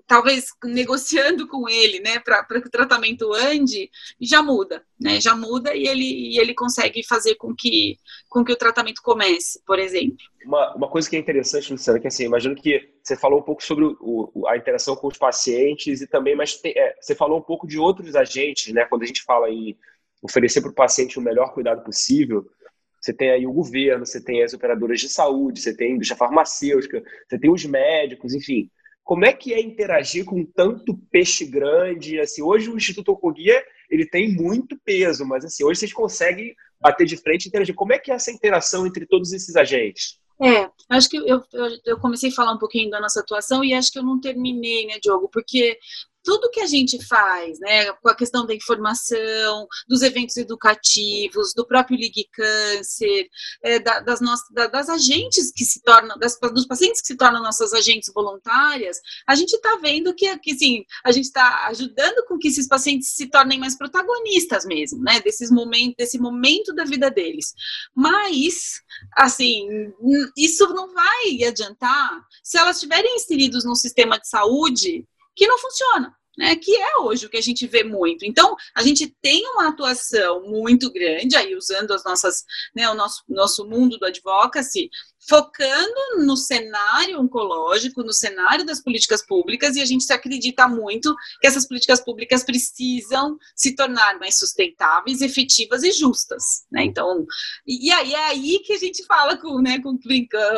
[0.06, 3.90] talvez negociando com ele, né, para que o tratamento ande,
[4.20, 5.20] já muda, né?
[5.20, 9.60] Já muda e ele, e ele consegue fazer com que, com que o tratamento comece,
[9.66, 10.16] por exemplo.
[10.44, 13.62] Uma, uma coisa que é interessante, Luciana, que assim, imagino que você falou um pouco
[13.62, 17.66] sobre o, a interação com os pacientes e também, mas é, você falou um pouco
[17.66, 18.84] de outros agentes, né?
[18.84, 19.76] Quando a gente fala em
[20.22, 22.46] oferecer para o paciente o melhor cuidado possível,
[23.00, 26.18] você tem aí o governo, você tem as operadoras de saúde, você tem a indústria
[26.18, 28.68] farmacêutica, você tem os médicos, enfim.
[29.06, 32.18] Como é que é interagir com tanto peixe grande?
[32.18, 37.06] Assim, hoje o Instituto Oncoguia ele tem muito peso, mas assim, hoje vocês conseguem bater
[37.06, 37.72] de frente e interagir.
[37.72, 40.18] Como é que é essa interação entre todos esses agentes?
[40.42, 43.72] É, acho que eu, eu, eu, comecei a falar um pouquinho da nossa atuação e
[43.72, 45.28] acho que eu não terminei, né, Diogo?
[45.32, 45.78] Porque
[46.26, 51.64] tudo que a gente faz, né, com a questão da informação, dos eventos educativos, do
[51.64, 53.28] próprio Ligue Câncer,
[53.62, 57.16] é, da, das, nossas, da, das agentes que se tornam, das, dos pacientes que se
[57.16, 62.26] tornam nossas agentes voluntárias, a gente está vendo que, que sim, a gente está ajudando
[62.26, 66.84] com que esses pacientes se tornem mais protagonistas mesmo, né, desses momentos, desse momento da
[66.84, 67.54] vida deles.
[67.94, 68.82] Mas,
[69.16, 69.92] assim,
[70.36, 76.12] isso não vai adiantar se elas estiverem inseridos num sistema de saúde que não funciona.
[76.38, 78.26] Né, que é hoje o que a gente vê muito.
[78.26, 82.44] Então, a gente tem uma atuação muito grande, aí usando as nossas,
[82.74, 84.90] né, o nosso, nosso mundo do advocacy,
[85.28, 91.46] focando no cenário oncológico, no cenário das políticas públicas, e a gente acredita muito que
[91.46, 96.64] essas políticas públicas precisam se tornar mais sustentáveis, efetivas e justas.
[96.70, 96.84] Né?
[96.84, 97.26] Então,
[97.66, 99.98] e aí é aí que a gente fala com, né, com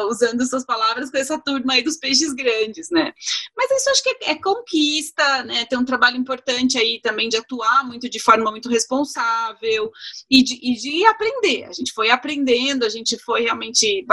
[0.09, 3.13] usando suas palavras, com essa turma aí dos peixes grandes, né?
[3.57, 5.65] Mas isso acho que é, é conquista, né?
[5.65, 9.91] Tem um trabalho importante aí também de atuar muito de forma muito responsável
[10.31, 11.65] e de, e de aprender.
[11.65, 14.05] A gente foi aprendendo, a gente foi realmente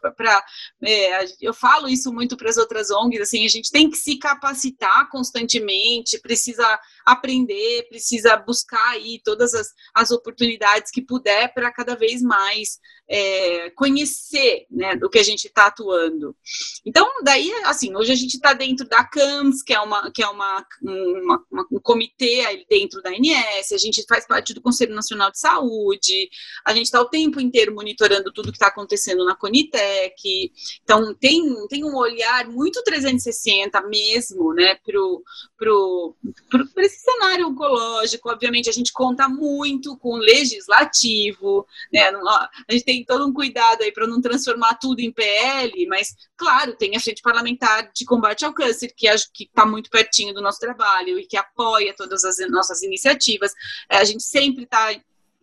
[0.00, 0.44] para
[0.82, 4.16] é, eu falo isso muito para as outras ONGs, assim, a gente tem que se
[4.16, 6.78] capacitar constantemente, precisa
[7.12, 12.78] aprender, precisa buscar aí todas as, as oportunidades que puder para cada vez mais
[13.10, 16.34] é, conhecer né, do que a gente está atuando.
[16.86, 20.28] Então, daí, assim, hoje a gente está dentro da CAMS, que é, uma, que é
[20.28, 25.32] uma, uma, uma, um comitê dentro da ANS, a gente faz parte do Conselho Nacional
[25.32, 26.30] de Saúde,
[26.64, 30.52] a gente está o tempo inteiro monitorando tudo que está acontecendo na Conitec,
[30.84, 35.24] então tem, tem um olhar muito 360 mesmo, né, pro,
[35.58, 36.16] pro,
[36.48, 42.72] pro, pro esse cenário oncológico, obviamente a gente conta muito com o legislativo, né, a
[42.72, 46.96] gente tem todo um cuidado aí para não transformar tudo em PL, mas, claro, tem
[46.96, 51.26] a frente parlamentar de combate ao câncer, que está muito pertinho do nosso trabalho e
[51.26, 53.52] que apoia todas as nossas iniciativas.
[53.88, 54.94] É, a gente sempre está,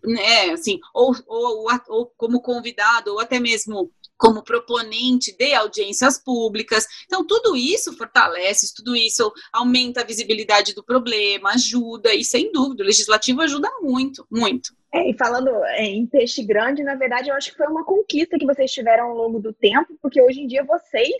[0.04, 6.88] né, assim, ou, ou, ou como convidado, ou até mesmo como proponente de audiências públicas.
[7.06, 12.84] Então, tudo isso fortalece, tudo isso aumenta a visibilidade do problema, ajuda, e sem dúvida,
[12.84, 14.76] o legislativo ajuda muito, muito.
[14.94, 18.46] É, e falando em peixe grande, na verdade, eu acho que foi uma conquista que
[18.46, 21.16] vocês tiveram ao longo do tempo, porque hoje em dia vocês,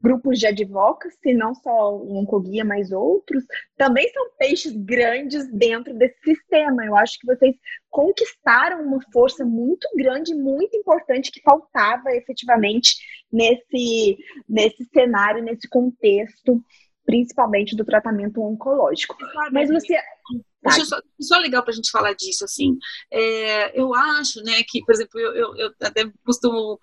[0.00, 3.44] grupos de advocacy, não só o Oncoguia, mas outros,
[3.76, 6.84] também são peixes grandes dentro desse sistema.
[6.84, 7.54] Eu acho que vocês
[7.90, 12.96] conquistaram uma força muito grande, muito importante, que faltava efetivamente
[13.32, 14.16] nesse,
[14.48, 16.62] nesse cenário, nesse contexto,
[17.04, 19.16] principalmente do tratamento oncológico.
[19.52, 19.96] Mas você
[20.64, 22.76] Acho só, só legal para a gente falar disso, assim.
[23.10, 26.78] É, eu acho, né, que, por exemplo, eu, eu, eu até costumo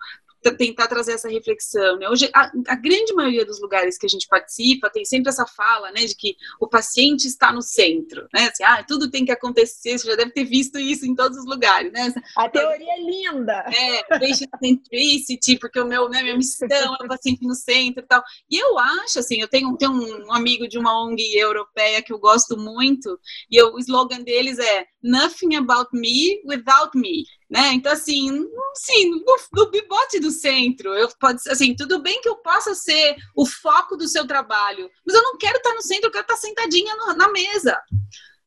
[0.56, 1.98] tentar trazer essa reflexão.
[1.98, 2.08] Né?
[2.08, 5.90] Hoje, a, a, grande maioria dos lugares que a gente participa tem sempre essa fala,
[5.90, 8.48] né, de que o paciente está no centro, né?
[8.48, 9.98] Assim, ah, tudo tem que acontecer.
[9.98, 12.12] Você já deve ter visto isso em todos os lugares, né?
[12.36, 13.64] A teoria é linda.
[13.68, 18.06] É, patient centricity, porque o meu, né, minha missão é o paciente no centro, e
[18.06, 18.22] tal.
[18.50, 22.18] E eu acho, assim, eu tenho, tenho um amigo de uma ONG europeia que eu
[22.18, 23.18] gosto muito,
[23.50, 27.72] e eu, o slogan deles é Nothing about me without me né?
[27.72, 32.36] Então, assim, sim, no, no bibote do centro, eu pode assim, tudo bem que eu
[32.36, 36.12] possa ser o foco do seu trabalho, mas eu não quero estar no centro, eu
[36.12, 37.80] quero estar sentadinha no, na mesa.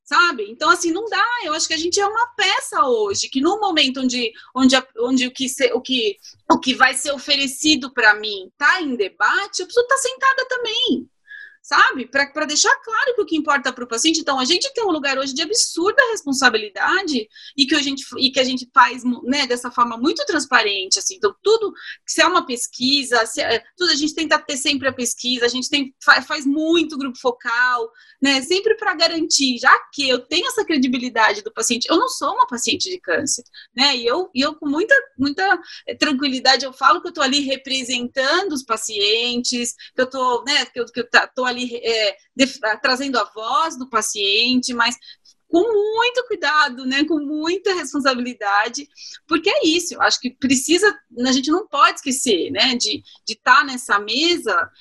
[0.04, 0.52] Sabe?
[0.52, 1.26] Então, assim, não dá.
[1.46, 5.28] Eu acho que a gente é uma peça hoje, que no momento onde, onde, onde
[5.28, 6.18] o, que se, o, que,
[6.52, 11.10] o que vai ser oferecido para mim está em debate, eu preciso estar sentada também
[11.62, 12.08] sabe?
[12.08, 14.20] Para deixar claro que o que importa para o paciente.
[14.20, 18.32] Então, a gente tem um lugar hoje de absurda responsabilidade e que a gente, e
[18.32, 20.98] que a gente faz né, dessa forma muito transparente.
[20.98, 21.16] Assim.
[21.16, 21.72] Então, tudo,
[22.06, 25.70] se é uma pesquisa, é, tudo a gente tenta ter sempre a pesquisa, a gente
[25.70, 28.42] tem, faz, muito grupo focal, né?
[28.42, 32.48] Sempre para garantir, já que eu tenho essa credibilidade do paciente, eu não sou uma
[32.48, 33.44] paciente de câncer,
[33.76, 33.96] né?
[33.96, 35.60] E eu, e eu com muita, muita
[36.00, 40.80] tranquilidade, eu falo que eu estou ali representando os pacientes, que eu estou, né, que
[40.80, 42.48] eu, que eu tô ali é, de,
[42.82, 44.98] trazendo a voz do paciente, mas
[45.52, 48.88] com muito cuidado, né, com muita responsabilidade,
[49.28, 53.58] porque é isso, eu acho que precisa, a gente não pode esquecer, né, de estar
[53.58, 54.72] tá nessa mesa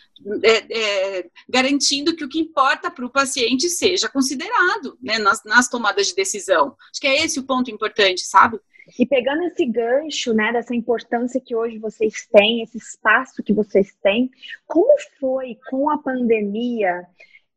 [0.44, 0.78] é,
[1.18, 6.06] é, garantindo que o que importa para o paciente seja considerado, né, nas, nas tomadas
[6.06, 6.76] de decisão.
[6.90, 8.61] Acho que é esse o ponto importante, sabe?
[8.98, 13.94] E pegando esse gancho, né, dessa importância que hoje vocês têm, esse espaço que vocês
[14.03, 14.31] têm,
[14.66, 17.07] como foi com a pandemia,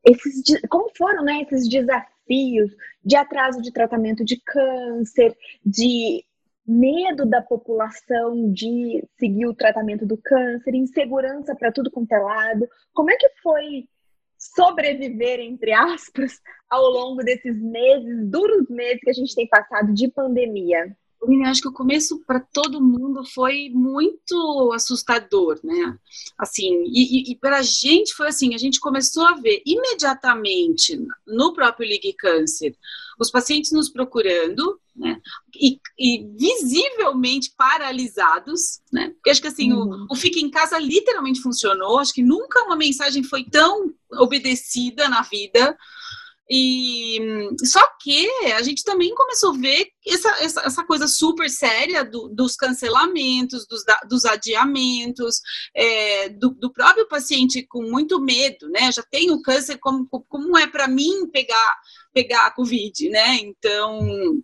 [0.04, 2.72] esses, como foram, né, esses desafios
[3.04, 6.24] de atraso de tratamento de câncer, de
[6.66, 12.68] medo da população de seguir o tratamento do câncer, insegurança para tudo quanto é lado.
[12.94, 13.88] Como é que foi
[14.38, 20.08] sobreviver, entre aspas, ao longo desses meses, duros meses que a gente tem passado de
[20.10, 20.96] pandemia?
[21.28, 25.98] Eu acho que o começo para todo mundo foi muito assustador, né?
[26.38, 31.54] Assim, e, e para a gente foi assim: a gente começou a ver imediatamente no
[31.54, 32.76] próprio Ligue Câncer
[33.20, 35.20] os pacientes nos procurando, né?
[35.56, 39.10] E, e visivelmente paralisados, né?
[39.12, 40.08] Porque acho que assim, uhum.
[40.10, 42.00] o, o Fica em Casa literalmente funcionou.
[42.00, 45.78] Acho que nunca uma mensagem foi tão obedecida na vida.
[46.50, 47.20] E
[47.64, 52.28] só que a gente também começou a ver essa, essa, essa coisa super séria do,
[52.28, 55.40] dos cancelamentos, dos, dos adiamentos,
[55.76, 58.92] é, do, do, próprio paciente com muito medo, né?
[58.92, 61.78] Já tem o câncer, como, como é para mim pegar,
[62.14, 63.38] pegar a Covid, né?
[63.38, 64.44] Então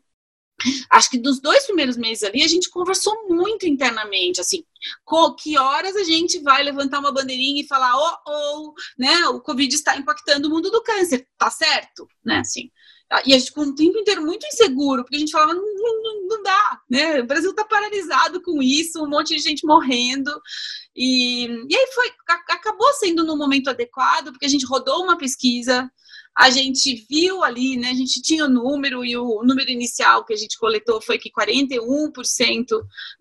[0.89, 4.63] acho que dos dois primeiros meses ali a gente conversou muito internamente, assim,
[5.04, 9.41] com que horas a gente vai levantar uma bandeirinha e falar, oh, oh, né, o
[9.41, 12.69] Covid está impactando o mundo do câncer, tá certo, né, assim.
[13.26, 16.28] E a gente ficou um tempo inteiro muito inseguro, porque a gente falava, não, não,
[16.28, 17.19] não dá, né?
[17.22, 20.32] O Brasil está paralisado com isso, um monte de gente morrendo.
[20.95, 25.91] E, e aí foi, acabou sendo no momento adequado, porque a gente rodou uma pesquisa
[26.39, 30.34] a gente viu ali, né, a gente tinha o número e o número inicial que
[30.34, 32.65] a gente coletou foi que 41%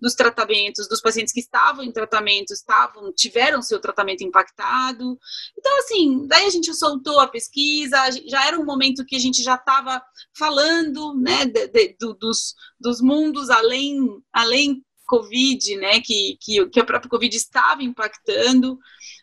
[0.01, 5.19] dos tratamentos dos pacientes que estavam em tratamento estavam tiveram seu tratamento impactado.
[5.59, 9.43] Então assim, daí a gente soltou a pesquisa, já era um momento que a gente
[9.43, 10.01] já estava
[10.33, 13.99] falando, né, de, de, do, dos, dos mundos além
[14.33, 18.79] além Covid, né, que, que, que a própria Covid estava impactando.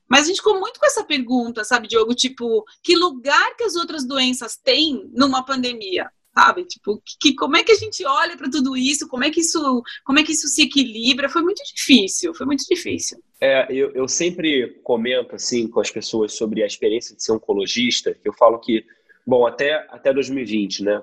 [0.10, 2.14] Mas a gente ficou muito com essa pergunta, sabe, Diogo?
[2.14, 6.10] Tipo, que lugar que as outras doenças têm numa pandemia?
[6.38, 6.66] Sabe?
[6.66, 9.08] Tipo, que, como é que a gente olha para tudo isso?
[9.08, 11.30] Como é que isso, como é que isso se equilibra?
[11.30, 13.18] Foi muito difícil, foi muito difícil.
[13.40, 18.18] É, eu, eu sempre comento assim com as pessoas sobre a experiência de ser oncologista.
[18.24, 18.86] Eu falo que,
[19.26, 21.02] bom, até até 2020, né?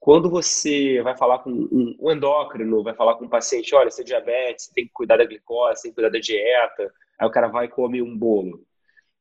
[0.00, 4.04] Quando você vai falar com um, endócrino, vai falar com um paciente, olha, você é
[4.04, 6.92] diabetes, tem que cuidar da glicose, tem que cuidar da dieta,
[7.22, 8.66] Aí o cara vai e come um bolo.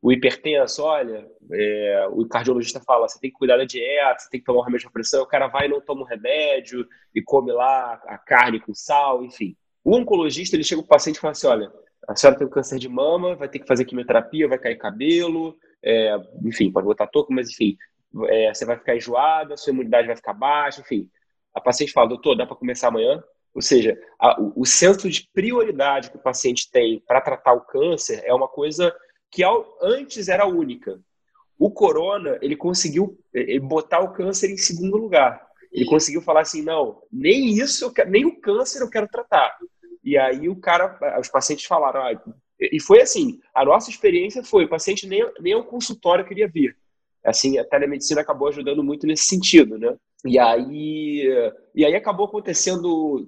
[0.01, 4.39] O hipertenso, olha, é, o cardiologista fala, você tem que cuidar da dieta, você tem
[4.39, 5.21] que tomar um remédio para pressão.
[5.21, 9.23] O cara vai e não toma um remédio e come lá a carne com sal,
[9.23, 9.55] enfim.
[9.83, 11.71] O oncologista, ele chega o paciente e fala assim, olha,
[12.07, 15.55] a senhora tem um câncer de mama, vai ter que fazer quimioterapia, vai cair cabelo,
[15.83, 17.77] é, enfim, pode botar toco, mas enfim,
[18.29, 21.07] é, você vai ficar enjoada, sua imunidade vai ficar baixa, enfim.
[21.53, 23.23] A paciente fala, doutor, dá para começar amanhã?
[23.53, 27.65] Ou seja, a, o, o senso de prioridade que o paciente tem para tratar o
[27.65, 28.93] câncer é uma coisa
[29.29, 30.99] que ao, antes era única.
[31.57, 35.45] O corona, ele conseguiu ele botar o câncer em segundo lugar.
[35.71, 39.55] Ele conseguiu falar assim, não, nem isso, quero, nem o câncer eu quero tratar.
[40.03, 42.21] E aí o cara, os pacientes falaram, ah,
[42.59, 46.75] e foi assim, a nossa experiência foi, o paciente nem, nem ao consultório queria vir.
[47.23, 49.95] Assim, a telemedicina acabou ajudando muito nesse sentido, né?
[50.25, 51.23] E aí,
[51.73, 53.27] e aí acabou acontecendo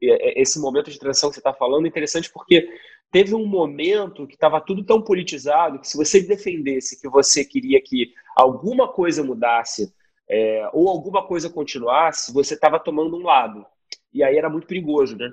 [0.00, 2.68] esse momento de transição que você está falando interessante porque
[3.10, 7.80] teve um momento que estava tudo tão politizado que se você defendesse que você queria
[7.82, 9.92] que alguma coisa mudasse
[10.28, 13.66] é, ou alguma coisa continuasse, você estava tomando um lado.
[14.12, 15.30] E aí era muito perigoso, né?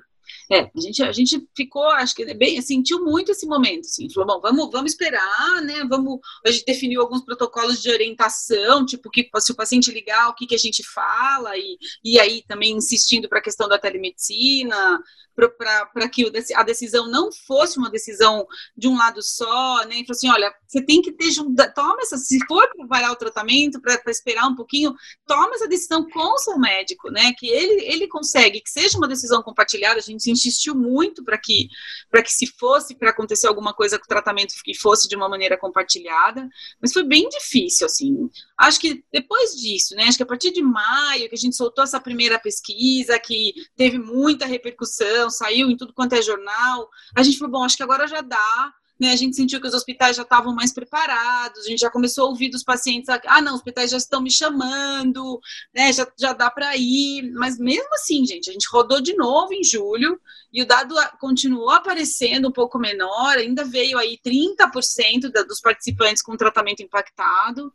[0.50, 4.34] É, a gente, a gente ficou, acho que bem, sentiu muito esse momento, assim, falou,
[4.34, 9.28] bom, vamos, vamos esperar, né, vamos, a gente definiu alguns protocolos de orientação, tipo, que
[9.40, 13.28] se o paciente ligar, o que, que a gente fala, e, e aí também insistindo
[13.28, 15.00] para a questão da telemedicina,
[15.46, 18.46] para que a decisão não fosse uma decisão
[18.76, 19.96] de um lado só, né?
[19.96, 21.28] E falou assim, olha, você tem que ter
[21.74, 24.94] toma essa, se for preparar o tratamento para esperar um pouquinho,
[25.26, 27.32] toma essa decisão com o seu médico, né?
[27.38, 29.98] Que ele ele consegue que seja uma decisão compartilhada.
[29.98, 31.68] A gente insistiu muito para que
[32.10, 35.28] para que se fosse para acontecer alguma coisa com o tratamento que fosse de uma
[35.28, 36.48] maneira compartilhada,
[36.80, 38.28] mas foi bem difícil assim.
[38.56, 40.04] Acho que depois disso, né?
[40.04, 43.98] Acho que a partir de maio que a gente soltou essa primeira pesquisa que teve
[43.98, 46.88] muita repercussão saiu em tudo quanto é jornal.
[47.16, 48.72] A gente falou, bom, acho que agora já dá.
[49.00, 52.26] Né, a gente sentiu que os hospitais já estavam mais preparados, a gente já começou
[52.26, 55.38] a ouvir dos pacientes, ah, não, os hospitais já estão me chamando,
[55.72, 59.54] né, já, já dá para ir, mas mesmo assim, gente, a gente rodou de novo
[59.54, 60.20] em julho
[60.52, 66.20] e o dado continuou aparecendo um pouco menor, ainda veio aí 30% da, dos participantes
[66.20, 67.72] com tratamento impactado,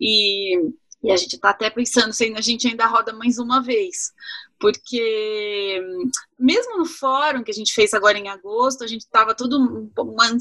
[0.00, 0.56] e,
[1.02, 4.14] e a gente está até pensando se a gente ainda roda mais uma vez,
[4.58, 5.78] porque
[6.38, 9.90] mesmo no fórum que a gente fez agora em agosto, a gente estava todo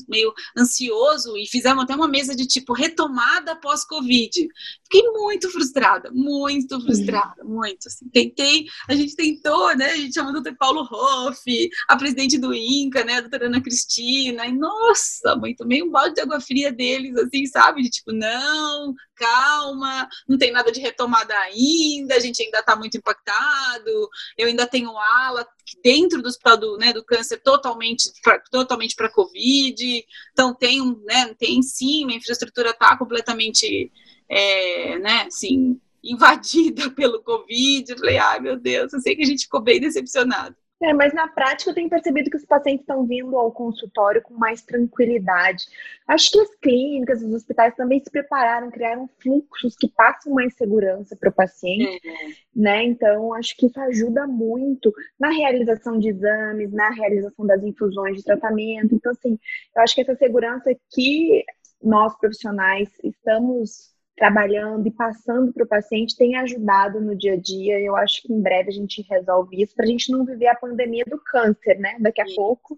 [0.07, 4.47] meio ansioso e fizemos até uma mesa de tipo retomada pós-Covid.
[4.83, 7.87] Fiquei muito frustrada, muito frustrada, muito.
[7.87, 8.07] Assim.
[8.09, 9.91] Tentei, a gente tentou, né?
[9.91, 13.15] A gente chamou o doutor Paulo Hoff, a presidente do INCA, né?
[13.15, 17.45] A doutora Ana Cristina, e nossa, mãe, tomei um balde de água fria deles, assim,
[17.45, 17.81] sabe?
[17.81, 22.97] De tipo, não, calma, não tem nada de retomada ainda, a gente ainda está muito
[22.97, 25.47] impactado, eu ainda tenho ala
[25.83, 32.11] dentro do, né, do câncer totalmente pra, totalmente para Covid, então tem, né, tem sim,
[32.11, 33.91] a infraestrutura está completamente,
[34.29, 39.27] é, né, assim, invadida pelo Covid, eu falei, ai meu Deus, eu sei que a
[39.27, 40.55] gente ficou bem decepcionado.
[40.83, 44.33] É, mas na prática eu tenho percebido que os pacientes estão vindo ao consultório com
[44.33, 45.63] mais tranquilidade.
[46.05, 51.15] Acho que as clínicas, os hospitais também se prepararam, criaram fluxos que passam mais segurança
[51.15, 52.33] para o paciente, uhum.
[52.53, 52.83] né?
[52.83, 58.23] Então acho que isso ajuda muito na realização de exames, na realização das infusões de
[58.23, 58.93] tratamento.
[58.93, 59.39] Então assim,
[59.73, 61.45] eu acho que essa segurança que
[61.81, 67.79] nós profissionais estamos trabalhando e passando para o paciente tem ajudado no dia a dia.
[67.79, 70.55] Eu acho que em breve a gente resolve isso para a gente não viver a
[70.55, 71.97] pandemia do câncer, né?
[71.99, 72.35] Daqui a Sim.
[72.35, 72.77] pouco,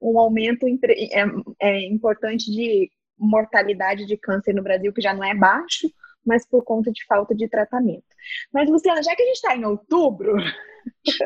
[0.00, 1.24] um aumento é,
[1.60, 5.88] é importante de mortalidade de câncer no Brasil, que já não é baixo,
[6.24, 8.04] mas por conta de falta de tratamento.
[8.52, 10.34] Mas, Luciana, já que a gente está em outubro,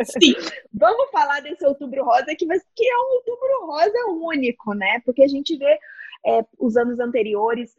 [0.04, 0.34] Sim.
[0.72, 5.00] vamos falar desse outubro rosa, que, que é um outubro rosa único, né?
[5.04, 5.78] Porque a gente vê
[6.26, 7.70] é, os anos anteriores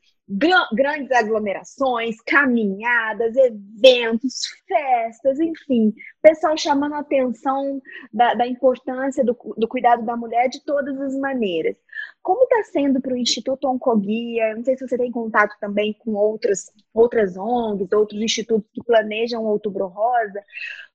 [0.73, 7.81] grandes aglomerações, caminhadas, eventos, festas, enfim, pessoal chamando a atenção
[8.11, 11.77] da, da importância do, do, cuidado da mulher de todas as maneiras.
[12.21, 14.53] Como está sendo para o Instituto Oncoguia?
[14.53, 19.43] Não sei se você tem contato também com outras, outras ONGs, outros institutos que planejam
[19.43, 20.43] o Outubro Rosa.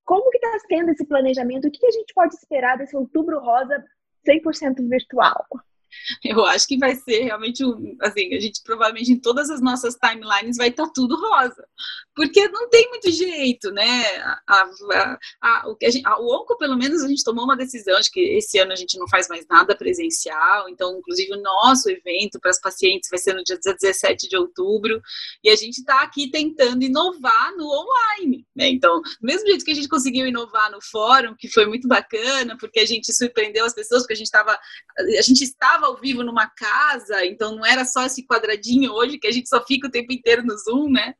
[0.05, 1.69] Como que está sendo esse planejamento?
[1.69, 3.83] O que a gente pode esperar desse Outubro Rosa
[4.29, 5.47] 100% virtual?
[6.25, 7.63] eu acho que vai ser realmente,
[8.01, 11.67] assim, a gente provavelmente em todas as nossas timelines vai estar tá tudo rosa,
[12.15, 14.05] porque não tem muito jeito, né?
[14.19, 18.11] A, a, a, o, a, o Onco, pelo menos, a gente tomou uma decisão de
[18.11, 22.39] que esse ano a gente não faz mais nada presencial, então, inclusive, o nosso evento
[22.41, 25.01] para as pacientes vai ser no dia 17 de outubro,
[25.43, 28.69] e a gente está aqui tentando inovar no online, né?
[28.69, 32.57] Então, do mesmo jeito que a gente conseguiu inovar no fórum, que foi muito bacana,
[32.59, 34.59] porque a gente surpreendeu as pessoas, porque a gente estava,
[34.99, 39.27] a gente estava ao vivo numa casa, então não era só esse quadradinho hoje que
[39.27, 41.15] a gente só fica o tempo inteiro no Zoom, né?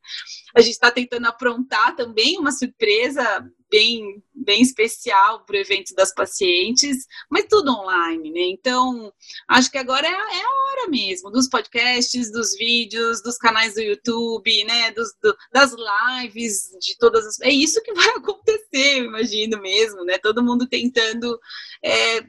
[0.55, 6.13] A gente está tentando aprontar também uma surpresa bem, bem especial para o evento das
[6.13, 8.43] pacientes, mas tudo online, né?
[8.43, 9.11] Então,
[9.49, 13.81] acho que agora é, é, a hora mesmo dos podcasts, dos vídeos, dos canais do
[13.81, 14.93] YouTube, né?
[14.93, 17.41] Dos, do, das lives, de todas as.
[17.41, 20.19] É isso que vai acontecer, eu imagino mesmo, né?
[20.19, 21.41] Todo mundo tentando.
[21.83, 22.23] É,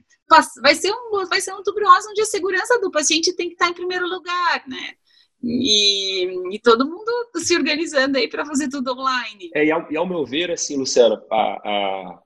[0.61, 3.53] vai ser um vai ser um outubro rosa onde a segurança do paciente tem que
[3.53, 4.93] estar em primeiro lugar, né?
[5.43, 9.51] E, e todo mundo se organizando aí para fazer tudo online.
[9.53, 12.19] É, e, ao, e, ao, meu ver, assim, Luciana, a, a,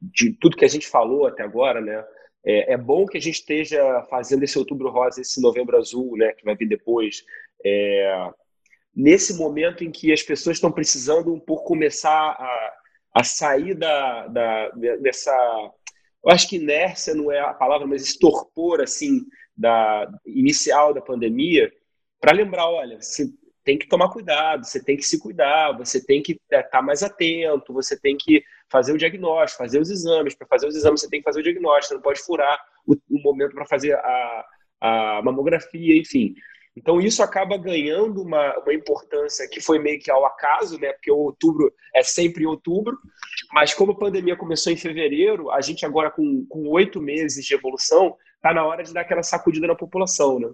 [0.00, 2.02] de tudo que a gente falou até agora, né?
[2.44, 6.32] É, é, bom que a gente esteja fazendo esse outubro rosa, esse novembro azul, né?
[6.32, 7.22] Que vai vir depois.
[7.64, 8.30] É,
[8.96, 12.72] nesse momento em que as pessoas estão precisando um pouco começar a,
[13.14, 15.70] a sair da, da, dessa
[16.24, 21.00] eu acho que inércia não é a palavra, mas esse torpor assim da inicial da
[21.00, 21.72] pandemia,
[22.20, 23.28] para lembrar, olha, você
[23.64, 26.82] tem que tomar cuidado, você tem que se cuidar, você tem que estar é, tá
[26.82, 30.34] mais atento, você tem que fazer o diagnóstico, fazer os exames.
[30.34, 32.94] Para fazer os exames, você tem que fazer o diagnóstico, você não pode furar o,
[32.94, 34.46] o momento para fazer a,
[34.80, 36.34] a mamografia, enfim.
[36.74, 40.92] Então isso acaba ganhando uma, uma importância que foi meio que ao acaso, né?
[40.94, 42.96] Porque outubro é sempre outubro,
[43.52, 48.16] mas como a pandemia começou em fevereiro, a gente agora com oito meses de evolução,
[48.40, 50.50] tá na hora de dar aquela sacudida na população, né?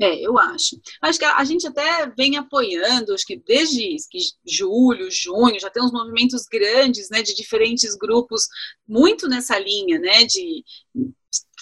[0.00, 0.80] É, eu acho.
[1.02, 5.82] Acho que a, gente até vem apoiando, acho que desde que julho, junho, já tem
[5.82, 8.46] uns movimentos grandes, né, de diferentes grupos,
[8.86, 10.64] muito nessa linha, né, de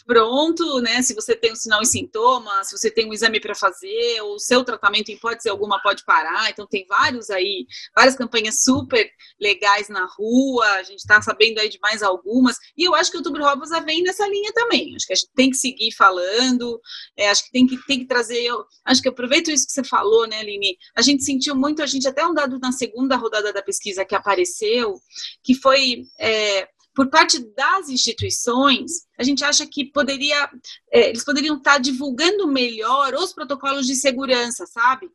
[0.07, 1.03] pronto, né?
[1.03, 4.39] Se você tem um sinal e sintoma, se você tem um exame para fazer, o
[4.39, 6.51] seu tratamento em hipótese alguma pode parar.
[6.51, 10.67] Então tem vários aí, várias campanhas super legais na rua.
[10.75, 12.57] A gente está sabendo aí de mais algumas.
[12.77, 14.95] E eu acho que o Outubro Rosa vem nessa linha também.
[14.95, 16.81] Acho que a gente tem que seguir falando.
[17.17, 18.43] É, acho que tem que tem que trazer.
[18.43, 20.77] Eu, acho que aproveito isso que você falou, né, Aline?
[20.95, 24.15] A gente sentiu muito, a gente até um dado na segunda rodada da pesquisa que
[24.15, 25.01] apareceu,
[25.43, 30.49] que foi é, por parte das instituições, a gente acha que poderia,
[30.93, 35.11] é, eles poderiam estar divulgando melhor os protocolos de segurança, sabe?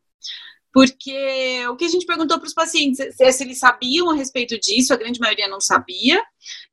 [0.73, 4.59] porque o que a gente perguntou para os pacientes é se eles sabiam a respeito
[4.59, 6.23] disso, a grande maioria não sabia,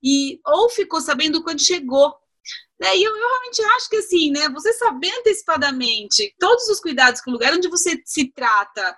[0.02, 2.14] e ou ficou sabendo quando chegou.
[2.78, 2.94] Né?
[2.94, 7.30] E eu, eu, realmente acho que assim, né, você saber antecipadamente todos os cuidados que
[7.30, 8.96] o lugar onde você se trata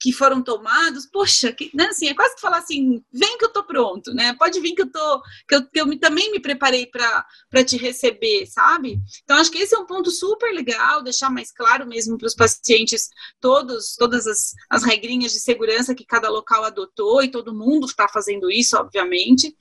[0.00, 3.52] que foram tomados, poxa, que, né, assim, é quase que falar assim, vem que eu
[3.52, 4.34] tô pronto, né?
[4.38, 7.76] Pode vir que eu tô, que eu, que eu me, também me preparei para te
[7.76, 8.98] receber, sabe?
[9.24, 12.34] Então acho que esse é um ponto super legal, deixar mais claro mesmo para os
[12.34, 13.08] pacientes
[13.40, 18.08] todos, todas as, as regrinhas de segurança que cada local adotou e todo mundo está
[18.08, 19.54] fazendo isso, obviamente.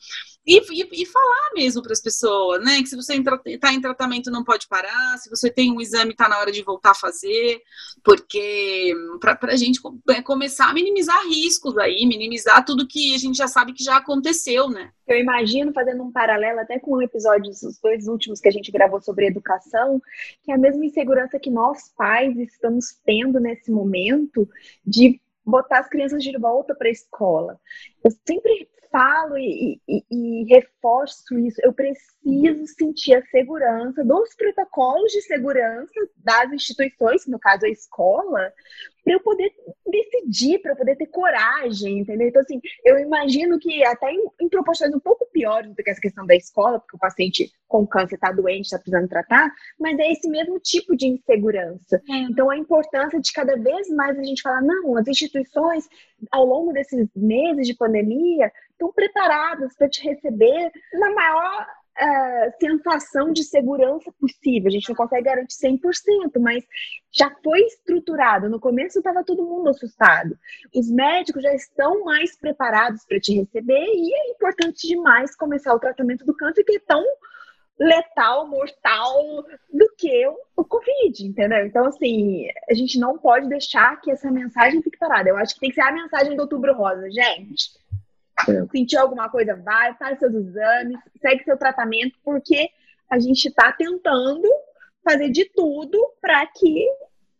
[0.47, 2.77] E, e, e, falar mesmo para as pessoas, né?
[2.77, 6.29] Que se você está em tratamento não pode parar, se você tem um exame, está
[6.29, 7.61] na hora de voltar a fazer,
[8.01, 13.37] porque para a gente é, começar a minimizar riscos aí, minimizar tudo que a gente
[13.37, 14.89] já sabe que já aconteceu, né?
[15.05, 18.71] Eu imagino, fazendo um paralelo até com o episódio, os dois últimos que a gente
[18.71, 20.01] gravou sobre educação,
[20.43, 24.47] que é a mesma insegurança que nós pais estamos tendo nesse momento
[24.85, 27.59] de botar as crianças de volta para a escola.
[28.03, 31.61] Eu sempre falo e, e, e, reforço isso.
[31.63, 38.51] Eu preciso sentir a segurança dos protocolos de segurança das instituições, no caso a escola,
[39.03, 39.53] para eu poder
[39.85, 42.27] decidir, para eu poder ter coragem, entendeu?
[42.27, 46.01] Então, assim, eu imagino que até em, em proporções um pouco piores do que essa
[46.01, 50.11] questão da escola, porque o paciente com câncer está doente, está precisando tratar, mas é
[50.11, 52.01] esse mesmo tipo de insegurança.
[52.09, 52.17] É.
[52.23, 55.87] Então, a importância de cada vez mais a gente falar, não, as instituições,
[56.31, 61.67] ao longo desses meses de pandemia, estão preparadas para te receber na maior
[61.99, 64.67] uh, sensação de segurança possível.
[64.67, 66.63] A gente não consegue garantir 100%, mas
[67.11, 68.49] já foi estruturado.
[68.49, 70.37] No começo estava todo mundo assustado.
[70.73, 75.79] Os médicos já estão mais preparados para te receber e é importante demais começar o
[75.79, 77.03] tratamento do câncer que é tão
[77.79, 81.65] letal, mortal do que o Covid, entendeu?
[81.65, 85.29] Então, assim, a gente não pode deixar que essa mensagem fique parada.
[85.29, 87.69] Eu acho que tem que ser a mensagem do Outubro Rosa, gente.
[88.47, 88.65] É.
[88.71, 92.69] Sentiu alguma coisa, vai, faz seus exames, segue seu tratamento, porque
[93.09, 94.47] a gente está tentando
[95.03, 96.85] fazer de tudo para que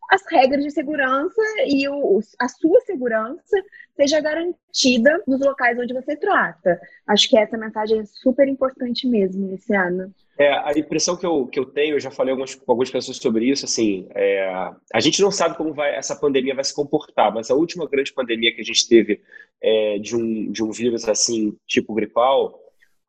[0.10, 3.58] as regras de segurança e o, a sua segurança
[3.95, 6.80] seja garantida nos locais onde você trata.
[7.06, 10.14] Acho que essa mensagem é super importante mesmo ano.
[10.39, 13.17] É, a impressão que eu, que eu tenho, eu já falei algumas, com algumas pessoas
[13.17, 14.47] sobre isso, assim, é,
[14.93, 18.13] a gente não sabe como vai, essa pandemia vai se comportar, mas a última grande
[18.13, 19.19] pandemia que a gente teve
[19.59, 22.59] é, de, um, de um vírus assim, tipo gripal,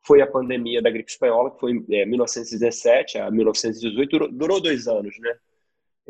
[0.01, 4.61] foi a pandemia da gripe espanhola, que foi em é, 1917 a 1918, durou, durou
[4.61, 5.35] dois anos, né?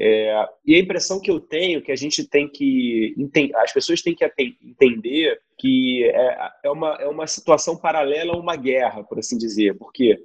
[0.02, 3.14] É, e a impressão que eu tenho é que a gente tem que
[3.56, 4.24] as pessoas têm que
[4.64, 9.78] entender que é, é, uma, é uma situação paralela a uma guerra, por assim dizer,
[9.78, 10.18] porque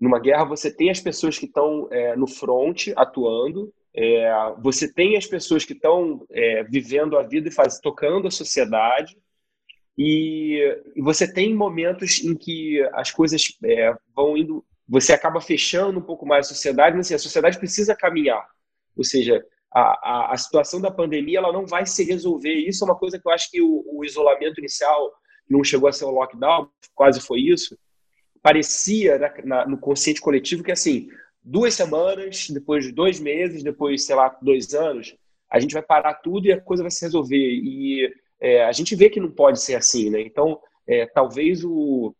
[0.00, 4.30] numa guerra você tem as pessoas que estão é, no front atuando, é,
[4.62, 9.16] você tem as pessoas que estão é, vivendo a vida e faz, tocando a sociedade,
[9.96, 10.60] e,
[10.94, 16.02] e, você tem momentos em que as coisas é, vão indo, você acaba fechando um
[16.02, 18.46] pouco mais a sociedade, mas assim, a sociedade precisa caminhar.
[18.96, 19.44] Ou seja,
[19.74, 22.54] a, a, a, situação da pandemia ela não vai se resolver.
[22.54, 25.12] Isso é uma coisa que eu acho que o, o isolamento inicial
[25.50, 27.76] não chegou a ser um lockdown, quase foi isso
[28.42, 31.08] parecia na, na, no consciente coletivo que, assim,
[31.42, 35.16] duas semanas, depois de dois meses, depois, sei lá, dois anos,
[35.50, 37.36] a gente vai parar tudo e a coisa vai se resolver.
[37.36, 40.20] E é, a gente vê que não pode ser assim, né?
[40.20, 42.14] Então, é, talvez o,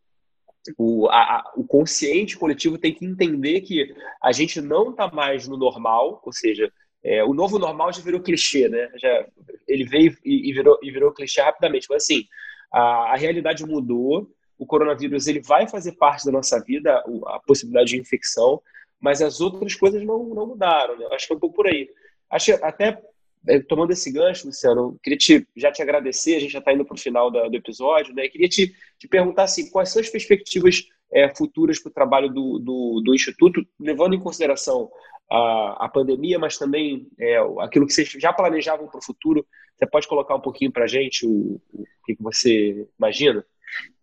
[0.76, 5.56] o, a, o consciente coletivo tem que entender que a gente não está mais no
[5.56, 8.90] normal, ou seja, é, o novo normal já virou clichê, né?
[8.96, 9.26] Já,
[9.66, 11.86] ele veio e, e, virou, e virou clichê rapidamente.
[11.88, 12.24] Mas assim,
[12.72, 17.90] a, a realidade mudou, o coronavírus ele vai fazer parte da nossa vida, a possibilidade
[17.90, 18.60] de infecção,
[19.00, 20.98] mas as outras coisas não, não mudaram.
[20.98, 21.06] Né?
[21.12, 21.88] Acho que é um pouco por aí.
[22.28, 23.00] Acho até
[23.46, 26.84] é, tomando esse gancho, Luciano, queria te, já te agradecer, a gente já está indo
[26.84, 28.28] para o final do, do episódio, né?
[28.28, 32.58] Queria te, te perguntar assim, quais são as perspectivas é, futuras para o trabalho do,
[32.58, 34.90] do, do, Instituto, levando em consideração
[35.30, 39.46] a, a pandemia, mas também é, aquilo que vocês já planejavam para o futuro.
[39.76, 43.44] Você pode colocar um pouquinho para a gente o, o que, que você imagina?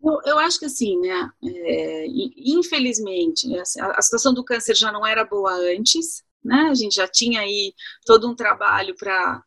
[0.03, 1.30] Eu, eu acho que assim, né?
[1.43, 2.05] É,
[2.38, 6.68] infelizmente, né, assim, a, situação do câncer já não era boa antes, né?
[6.70, 7.74] A gente já tinha aí
[8.05, 9.41] todo um trabalho para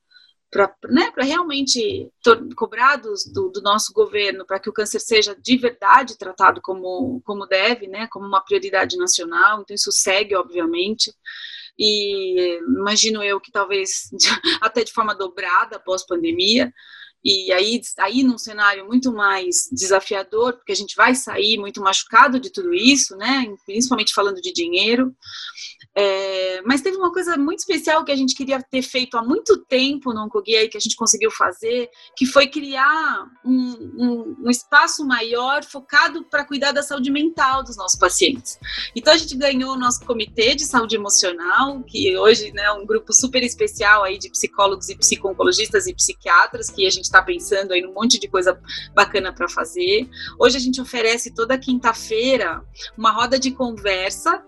[0.51, 2.11] para né, realmente
[2.57, 3.13] cobrar do,
[3.53, 8.09] do, nosso governo para que o câncer seja de verdade tratado como, como deve, né,
[8.11, 9.61] como uma prioridade nacional.
[9.61, 11.13] Então, isso segue, obviamente.
[11.79, 14.11] E imagino eu que talvez
[14.61, 16.73] até de forma dobrada após pandemia
[17.25, 22.39] e aí, aí num cenário muito mais desafiador, porque a gente vai sair muito machucado
[22.39, 23.47] de tudo isso, né?
[23.67, 25.15] Principalmente falando de dinheiro.
[25.95, 29.59] É, mas teve uma coisa muito especial que a gente queria ter feito há muito
[29.65, 35.05] tempo no Oncoguia que a gente conseguiu fazer, que foi criar um, um, um espaço
[35.05, 38.59] maior focado para cuidar da saúde mental dos nossos pacientes.
[38.95, 42.87] Então a gente ganhou o nosso comitê de saúde emocional, que hoje né, é um
[42.87, 47.73] grupo super especial aí de psicólogos e psiconcologistas e psiquiatras, que a gente está pensando
[47.73, 48.61] aí num monte de coisa
[48.95, 50.09] bacana para fazer.
[50.39, 52.63] Hoje a gente oferece toda quinta-feira
[52.97, 54.43] uma roda de conversa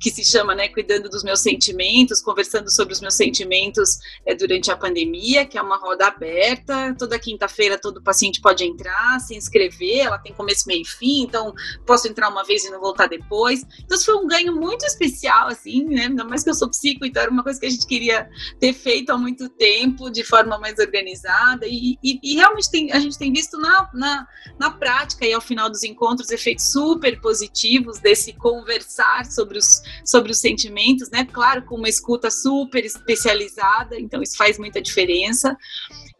[0.00, 4.70] que se chama, né, Cuidando dos Meus Sentimentos, conversando sobre os meus sentimentos é, durante
[4.70, 6.94] a pandemia, que é uma roda aberta.
[6.98, 11.52] Toda quinta-feira todo paciente pode entrar, se inscrever, ela tem começo, meio e fim, então
[11.86, 13.64] posso entrar uma vez e não voltar depois.
[13.84, 16.06] Então, isso foi um ganho muito especial, assim, né?
[16.06, 18.72] Ainda mais que eu sou psico, então era uma coisa que a gente queria ter
[18.72, 23.18] feito há muito tempo, de forma mais organizada, e, e, e realmente tem, a gente
[23.18, 24.26] tem visto na, na,
[24.58, 29.82] na prática e ao final dos encontros efeitos super positivos desse conversar sobre sobre os,
[30.04, 31.24] sobre os sentimentos, né?
[31.24, 35.56] Claro, com uma escuta super especializada, então isso faz muita diferença.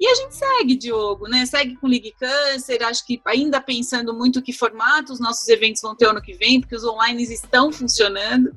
[0.01, 1.45] E a gente segue, Diogo, né?
[1.45, 5.95] Segue com Ligue Câncer, acho que ainda pensando muito que formato os nossos eventos vão
[5.95, 8.55] ter ano que vem, porque os online estão funcionando.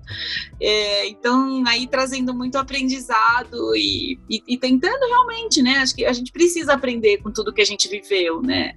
[0.62, 5.78] É, então, aí trazendo muito aprendizado e, e, e, tentando realmente, né?
[5.78, 8.76] Acho que a gente precisa aprender com tudo que a gente viveu, né?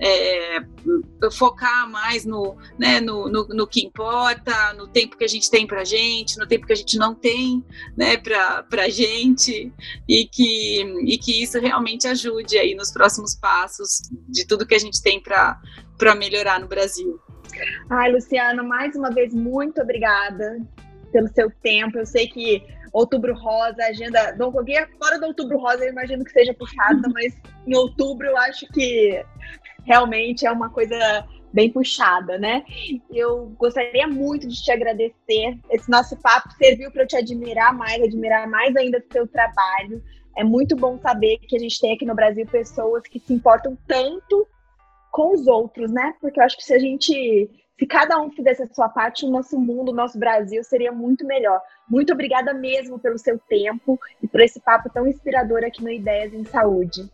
[0.00, 0.60] É,
[1.32, 5.66] focar mais no, né, no, no, no, que importa, no tempo que a gente tem
[5.66, 7.64] pra gente, no tempo que a gente não tem,
[7.96, 9.72] né, pra, pra gente,
[10.08, 14.78] e que, e que isso realmente ajude aí nos próximos passos de tudo que a
[14.78, 17.18] gente tem para melhorar no Brasil.
[17.90, 20.60] Ai, Luciano, mais uma vez, muito obrigada
[21.10, 21.98] pelo seu tempo.
[21.98, 26.32] Eu sei que Outubro Rosa, agenda do Oncoguia, fora do Outubro Rosa, eu imagino que
[26.32, 27.36] seja puxada, mas
[27.66, 29.24] em outubro eu acho que
[29.84, 32.64] realmente é uma coisa bem puxada, né?
[33.10, 35.58] Eu gostaria muito de te agradecer.
[35.70, 40.02] Esse nosso papo serviu para eu te admirar mais, admirar mais ainda do seu trabalho.
[40.38, 43.76] É muito bom saber que a gente tem aqui no Brasil pessoas que se importam
[43.88, 44.46] tanto
[45.10, 46.14] com os outros, né?
[46.20, 49.30] Porque eu acho que se a gente, se cada um fizesse a sua parte, o
[49.30, 51.60] nosso mundo, o nosso Brasil seria muito melhor.
[51.88, 56.34] Muito obrigada mesmo pelo seu tempo e por esse papo tão inspirador aqui no Ideias
[56.34, 57.08] em Saúde.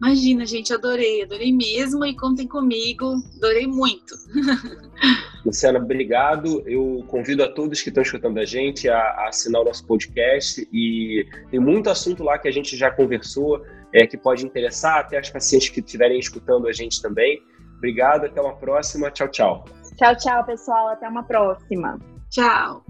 [0.00, 4.14] Imagina, gente, adorei, adorei mesmo e contem comigo, adorei muito.
[5.44, 6.66] Luciana, obrigado.
[6.66, 10.66] Eu convido a todos que estão escutando a gente a, a, assinar o nosso podcast
[10.72, 15.18] e tem muito assunto lá que a gente já conversou, é, que pode interessar até
[15.18, 17.42] as pacientes que estiverem escutando a gente também.
[17.76, 19.10] Obrigado, até uma próxima.
[19.10, 19.79] Tchau, tchau.
[20.00, 20.88] Tchau, tchau, pessoal.
[20.88, 21.98] Até uma próxima.
[22.30, 22.82] Tchau.